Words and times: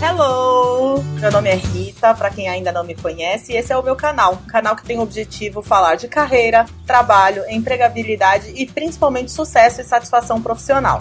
Hello! 0.00 1.02
Meu 1.20 1.32
nome 1.32 1.50
é 1.50 1.56
Rita, 1.56 2.14
para 2.14 2.30
quem 2.30 2.48
ainda 2.48 2.70
não 2.70 2.84
me 2.84 2.94
conhece, 2.94 3.52
esse 3.52 3.72
é 3.72 3.76
o 3.76 3.82
meu 3.82 3.96
canal, 3.96 4.40
canal 4.46 4.76
que 4.76 4.84
tem 4.84 4.96
o 4.96 5.02
objetivo 5.02 5.60
falar 5.60 5.96
de 5.96 6.06
carreira, 6.06 6.66
trabalho, 6.86 7.42
empregabilidade 7.50 8.52
e 8.54 8.64
principalmente 8.64 9.32
sucesso 9.32 9.80
e 9.80 9.84
satisfação 9.84 10.40
profissional. 10.40 11.00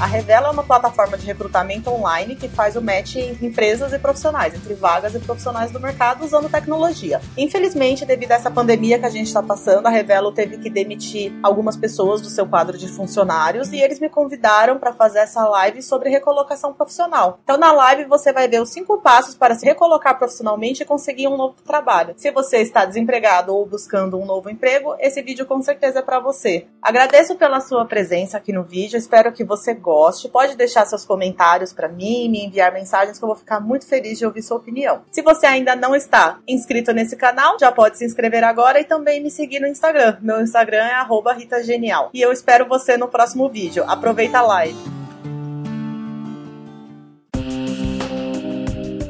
A 0.00 0.06
Revela 0.06 0.48
é 0.48 0.50
uma 0.50 0.62
plataforma 0.62 1.18
de 1.18 1.26
recrutamento 1.26 1.90
online 1.90 2.34
que 2.34 2.48
faz 2.48 2.74
o 2.74 2.80
match 2.80 3.16
entre 3.16 3.46
empresas 3.46 3.92
e 3.92 3.98
profissionais, 3.98 4.54
entre 4.54 4.72
vagas 4.72 5.14
e 5.14 5.18
profissionais 5.18 5.70
do 5.70 5.78
mercado 5.78 6.24
usando 6.24 6.48
tecnologia. 6.48 7.20
Infelizmente, 7.36 8.06
devido 8.06 8.32
a 8.32 8.36
essa 8.36 8.50
pandemia 8.50 8.98
que 8.98 9.04
a 9.04 9.10
gente 9.10 9.26
está 9.26 9.42
passando, 9.42 9.86
a 9.86 9.90
Revelo 9.90 10.32
teve 10.32 10.56
que 10.56 10.70
demitir 10.70 11.34
algumas 11.42 11.76
pessoas 11.76 12.22
do 12.22 12.30
seu 12.30 12.46
quadro 12.46 12.78
de 12.78 12.88
funcionários 12.88 13.74
e 13.74 13.76
eles 13.78 14.00
me 14.00 14.08
convidaram 14.08 14.78
para 14.78 14.94
fazer 14.94 15.18
essa 15.18 15.46
live 15.46 15.82
sobre 15.82 16.08
recolocação 16.08 16.72
profissional. 16.72 17.38
Então, 17.44 17.58
na 17.58 17.70
live 17.70 18.06
você 18.06 18.32
vai 18.32 18.48
ver 18.48 18.62
os 18.62 18.70
cinco 18.70 19.02
passos 19.02 19.34
para 19.34 19.54
se 19.54 19.66
recolocar 19.66 20.16
profissionalmente 20.16 20.82
e 20.82 20.86
conseguir 20.86 21.28
um 21.28 21.36
novo 21.36 21.56
trabalho. 21.62 22.14
Se 22.16 22.30
você 22.30 22.62
está 22.62 22.86
desempregado 22.86 23.54
ou 23.54 23.66
buscando 23.66 24.18
um 24.18 24.24
novo 24.24 24.48
emprego, 24.48 24.96
esse 24.98 25.20
vídeo 25.20 25.44
com 25.44 25.60
certeza 25.60 25.98
é 25.98 26.02
para 26.02 26.20
você. 26.20 26.66
Agradeço 26.80 27.34
pela 27.34 27.60
sua 27.60 27.84
presença 27.84 28.38
aqui 28.38 28.50
no 28.50 28.64
vídeo, 28.64 28.96
espero 28.96 29.30
que 29.30 29.44
você 29.44 29.74
goste 29.74 29.89
goste. 29.90 30.28
Pode 30.28 30.56
deixar 30.56 30.86
seus 30.86 31.04
comentários 31.04 31.72
para 31.72 31.88
mim, 31.88 32.28
me 32.28 32.44
enviar 32.44 32.72
mensagens 32.72 33.18
que 33.18 33.24
eu 33.24 33.26
vou 33.26 33.36
ficar 33.36 33.58
muito 33.58 33.84
feliz 33.86 34.18
de 34.18 34.24
ouvir 34.24 34.40
sua 34.40 34.58
opinião. 34.58 35.02
Se 35.10 35.20
você 35.20 35.46
ainda 35.46 35.74
não 35.74 35.96
está 35.96 36.38
inscrito 36.46 36.92
nesse 36.92 37.16
canal, 37.16 37.56
já 37.58 37.72
pode 37.72 37.98
se 37.98 38.04
inscrever 38.04 38.44
agora 38.44 38.80
e 38.80 38.84
também 38.84 39.20
me 39.20 39.32
seguir 39.32 39.58
no 39.58 39.66
Instagram. 39.66 40.16
Meu 40.20 40.40
Instagram 40.40 40.84
é 40.84 41.34
@ritagenial. 41.36 42.10
E 42.14 42.20
eu 42.20 42.30
espero 42.30 42.68
você 42.68 42.96
no 42.96 43.08
próximo 43.08 43.48
vídeo. 43.48 43.84
Aproveita 43.88 44.38
a 44.38 44.42
live. 44.42 44.99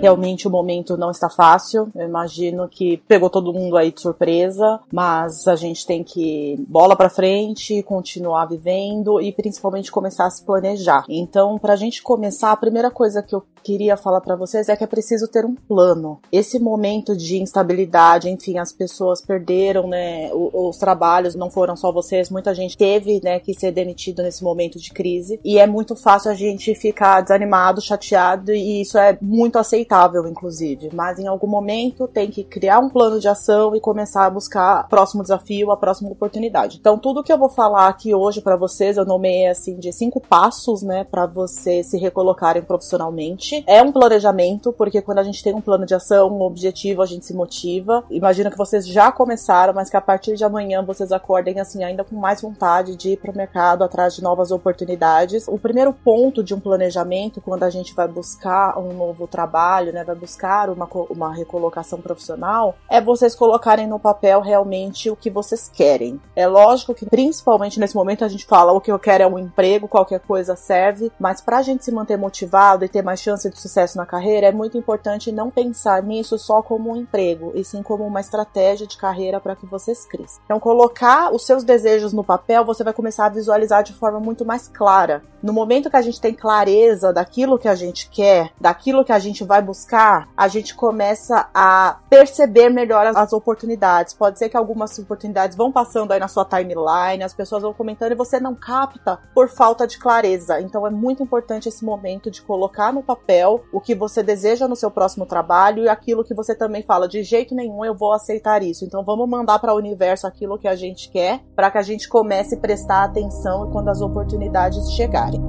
Realmente 0.01 0.49
o 0.49 0.51
momento 0.51 0.97
não 0.97 1.11
está 1.11 1.29
fácil. 1.29 1.91
Eu 1.95 2.09
imagino 2.09 2.67
que 2.69 2.97
pegou 3.07 3.29
todo 3.29 3.53
mundo 3.53 3.77
aí 3.77 3.93
de 3.93 4.01
surpresa, 4.01 4.81
mas 4.91 5.47
a 5.47 5.55
gente 5.55 5.87
tem 5.87 6.03
que 6.03 6.57
bola 6.67 6.97
para 6.97 7.11
frente, 7.11 7.83
continuar 7.83 8.47
vivendo 8.47 9.21
e 9.21 9.31
principalmente 9.31 9.93
começar 9.93 10.27
a 10.27 10.31
se 10.31 10.43
planejar. 10.43 11.05
Então, 11.07 11.59
para 11.59 11.75
a 11.75 11.77
gente 11.77 12.03
começar, 12.03 12.51
a 12.51 12.57
primeira 12.57 12.91
coisa 12.91 13.23
que 13.23 13.35
eu 13.35 13.45
queria 13.63 13.95
falar 13.95 14.23
para 14.23 14.37
vocês 14.37 14.71
é 14.71 14.77
que 14.77 14.83
é 14.83 14.87
preciso 14.87 15.29
ter 15.29 15.45
um 15.45 15.55
plano. 15.55 16.19
Esse 16.33 16.59
momento 16.59 17.15
de 17.15 17.37
instabilidade, 17.43 18.31
enfim, 18.31 18.57
as 18.57 18.73
pessoas 18.73 19.21
perderam, 19.21 19.87
né, 19.87 20.33
os, 20.33 20.51
os 20.55 20.77
trabalhos, 20.79 21.35
não 21.35 21.51
foram 21.51 21.77
só 21.77 21.93
vocês, 21.93 22.31
muita 22.31 22.55
gente 22.55 22.75
teve, 22.75 23.21
né, 23.23 23.39
que 23.39 23.53
ser 23.53 23.71
demitido 23.71 24.23
nesse 24.23 24.43
momento 24.43 24.79
de 24.79 24.91
crise 24.91 25.39
e 25.45 25.59
é 25.59 25.67
muito 25.67 25.95
fácil 25.95 26.31
a 26.31 26.35
gente 26.35 26.75
ficar 26.75 27.21
desanimado, 27.21 27.83
chateado 27.83 28.51
e 28.51 28.81
isso 28.81 28.97
é 28.97 29.19
muito 29.21 29.59
aceitável 29.59 29.90
aceitável, 29.91 30.27
inclusive, 30.27 30.91
mas 30.95 31.19
em 31.19 31.27
algum 31.27 31.49
momento 31.49 32.07
tem 32.07 32.31
que 32.31 32.45
criar 32.45 32.79
um 32.79 32.89
plano 32.89 33.19
de 33.19 33.29
ação 33.29 33.75
e 33.75 33.81
começar 33.81 34.27
a 34.27 34.31
buscar 34.31 34.85
o 34.85 34.89
próximo 34.89 35.23
desafio, 35.23 35.73
a 35.73 35.77
próxima 35.77 36.11
oportunidade. 36.11 36.79
Então, 36.81 36.97
tudo 36.97 37.23
que 37.25 37.33
eu 37.33 37.39
vou 37.39 37.49
falar 37.49 37.89
aqui 37.89 38.15
hoje 38.15 38.41
para 38.41 38.57
vocês, 38.57 38.97
eu 38.97 39.05
nomeei 39.05 39.49
assim 39.49 39.77
de 39.79 39.93
cinco 39.93 40.21
passos, 40.21 40.83
né, 40.83 41.05
para 41.05 41.27
vocês 41.27 41.89
se 41.89 41.99
recolocarem 41.99 42.63
profissionalmente. 42.63 43.65
É 43.67 43.83
um 43.83 43.91
planejamento, 43.91 44.73
porque 44.73 45.03
quando 45.03 45.19
a 45.19 45.25
gente 45.25 45.43
tem 45.43 45.55
um 45.55 45.61
plano 45.61 45.85
de 45.85 45.95
ação, 45.95 46.29
um 46.29 46.43
objetivo, 46.43 47.03
a 47.03 47.07
gente 47.07 47.27
se 47.27 47.35
motiva. 47.35 48.05
Imagino 48.11 48.51
que 48.51 48.59
vocês 48.59 48.87
já 48.87 49.11
começaram, 49.11 49.75
mas 49.75 49.91
que 49.91 49.97
a 49.97 50.01
partir 50.01 50.37
de 50.37 50.45
amanhã 50.45 50.85
vocês 50.85 51.11
acordem 51.11 51.59
assim 51.59 51.83
ainda 51.83 52.05
com 52.05 52.17
mais 52.17 52.43
vontade 52.43 52.95
de 52.95 53.11
ir 53.11 53.17
para 53.17 53.33
o 53.33 53.37
mercado 53.37 53.83
atrás 53.83 54.15
de 54.15 54.23
novas 54.23 54.51
oportunidades. 54.51 55.49
O 55.49 55.59
primeiro 55.59 55.93
ponto 55.93 56.45
de 56.45 56.55
um 56.55 56.61
planejamento, 56.61 57.41
quando 57.41 57.65
a 57.65 57.71
gente 57.71 57.95
vai 57.95 58.07
buscar 58.07 58.79
um 58.79 58.93
novo 58.93 59.27
trabalho, 59.27 59.80
trabalho, 59.81 59.93
né, 59.93 60.05
vai 60.05 60.15
buscar 60.15 60.71
uma, 60.71 60.89
uma 61.09 61.35
recolocação 61.35 62.01
profissional, 62.01 62.77
é 62.89 63.01
vocês 63.01 63.35
colocarem 63.35 63.87
no 63.87 63.99
papel 63.99 64.41
realmente 64.41 65.11
o 65.11 65.17
que 65.17 65.31
vocês 65.31 65.71
querem. 65.73 66.21
É 66.37 66.47
lógico 66.47 66.95
que, 66.95 67.07
principalmente 67.07 67.81
nesse 67.81 67.95
momento, 67.95 68.25
a 68.25 68.29
gente 68.29 68.47
fala 68.47 68.73
o 68.73 68.81
que 68.81 68.93
eu 68.93 68.99
quero 68.99 69.25
é 69.25 69.27
um 69.27 69.39
emprego, 69.39 69.89
qualquer 69.89 70.21
coisa 70.21 70.55
serve, 70.55 71.11
mas 71.19 71.41
para 71.41 71.59
a 71.59 71.63
gente 71.63 71.85
se 71.85 71.93
manter 71.93 72.17
motivado 72.17 72.85
e 72.85 72.89
ter 72.89 73.03
mais 73.03 73.21
chance 73.21 73.49
de 73.49 73.59
sucesso 73.59 73.97
na 73.97 74.07
carreira, 74.07 74.49
é 74.49 74.53
muito 74.53 74.77
importante 74.77 75.33
não 75.33 75.51
pensar 75.51 76.03
nisso 76.03 76.39
só 76.39 76.63
como 76.63 76.91
um 76.91 76.97
emprego, 76.97 77.53
e 77.55 77.65
sim 77.65 77.83
como 77.83 78.05
uma 78.05 78.21
estratégia 78.21 78.87
de 78.87 78.97
carreira 78.97 79.41
para 79.41 79.57
que 79.57 79.67
vocês 79.67 80.05
cresçam. 80.05 80.43
Então, 80.45 80.61
colocar 80.61 81.33
os 81.33 81.47
seus 81.47 81.65
desejos 81.65 82.13
no 82.13 82.25
papel, 82.25 82.65
você 82.65 82.85
vai 82.85 82.93
começar 82.93 83.27
a 83.27 83.31
visualizar 83.31 83.83
de 83.83 83.95
forma 83.95 84.21
muito 84.21 84.45
mais 84.45 84.69
clara. 84.69 85.23
No 85.43 85.53
momento 85.53 85.89
que 85.89 85.97
a 85.97 86.03
gente 86.03 86.21
tem 86.21 86.35
clareza 86.35 87.13
daquilo 87.13 87.59
que 87.59 87.69
a 87.69 87.75
gente 87.75 88.11
quer, 88.11 88.53
daquilo 88.61 89.05
que 89.05 89.13
a 89.13 89.19
gente 89.19 89.43
vai 89.45 89.63
buscar, 89.71 90.29
a 90.37 90.49
gente 90.49 90.75
começa 90.75 91.49
a 91.55 92.01
perceber 92.11 92.69
melhor 92.71 93.07
as 93.07 93.33
oportunidades. 93.33 94.13
Pode 94.13 94.37
ser 94.37 94.49
que 94.49 94.57
algumas 94.57 94.99
oportunidades 94.99 95.57
vão 95.57 95.71
passando 95.71 96.11
aí 96.11 96.19
na 96.19 96.27
sua 96.27 96.45
timeline, 96.45 97.23
as 97.23 97.33
pessoas 97.33 97.63
vão 97.63 97.73
comentando 97.73 98.11
e 98.11 98.17
você 98.17 98.41
não 98.41 98.55
capta 98.55 99.21
por 99.33 99.49
falta 99.49 99.87
de 99.87 99.97
clareza. 99.97 100.61
Então 100.61 100.85
é 100.85 100.91
muito 100.91 101.23
importante 101.23 101.69
esse 101.69 101.85
momento 101.85 102.31
de 102.31 102.43
colocar 102.43 102.93
no 102.93 103.03
papel 103.03 103.63
o 103.73 103.81
que 103.81 103.95
você 103.95 104.25
deseja 104.25 104.67
no 104.67 104.75
seu 104.75 104.91
próximo 104.91 105.25
trabalho 105.25 105.85
e 105.85 105.89
aquilo 105.89 106.25
que 106.25 106.35
você 106.35 106.53
também 106.53 106.83
fala 106.83 107.07
de 107.07 107.23
jeito 107.23 107.55
nenhum 107.55 107.85
eu 107.85 107.95
vou 107.95 108.13
aceitar 108.13 108.63
isso. 108.63 108.85
Então 108.85 109.05
vamos 109.05 109.29
mandar 109.29 109.61
para 109.61 109.73
o 109.73 109.77
universo 109.77 110.27
aquilo 110.27 110.59
que 110.59 110.67
a 110.67 110.75
gente 110.75 111.09
quer 111.11 111.45
para 111.55 111.71
que 111.71 111.79
a 111.79 111.83
gente 111.83 112.09
comece 112.09 112.57
a 112.57 112.59
prestar 112.59 113.05
atenção 113.05 113.71
quando 113.71 113.89
as 113.89 114.01
oportunidades 114.01 114.91
chegarem. 114.93 115.41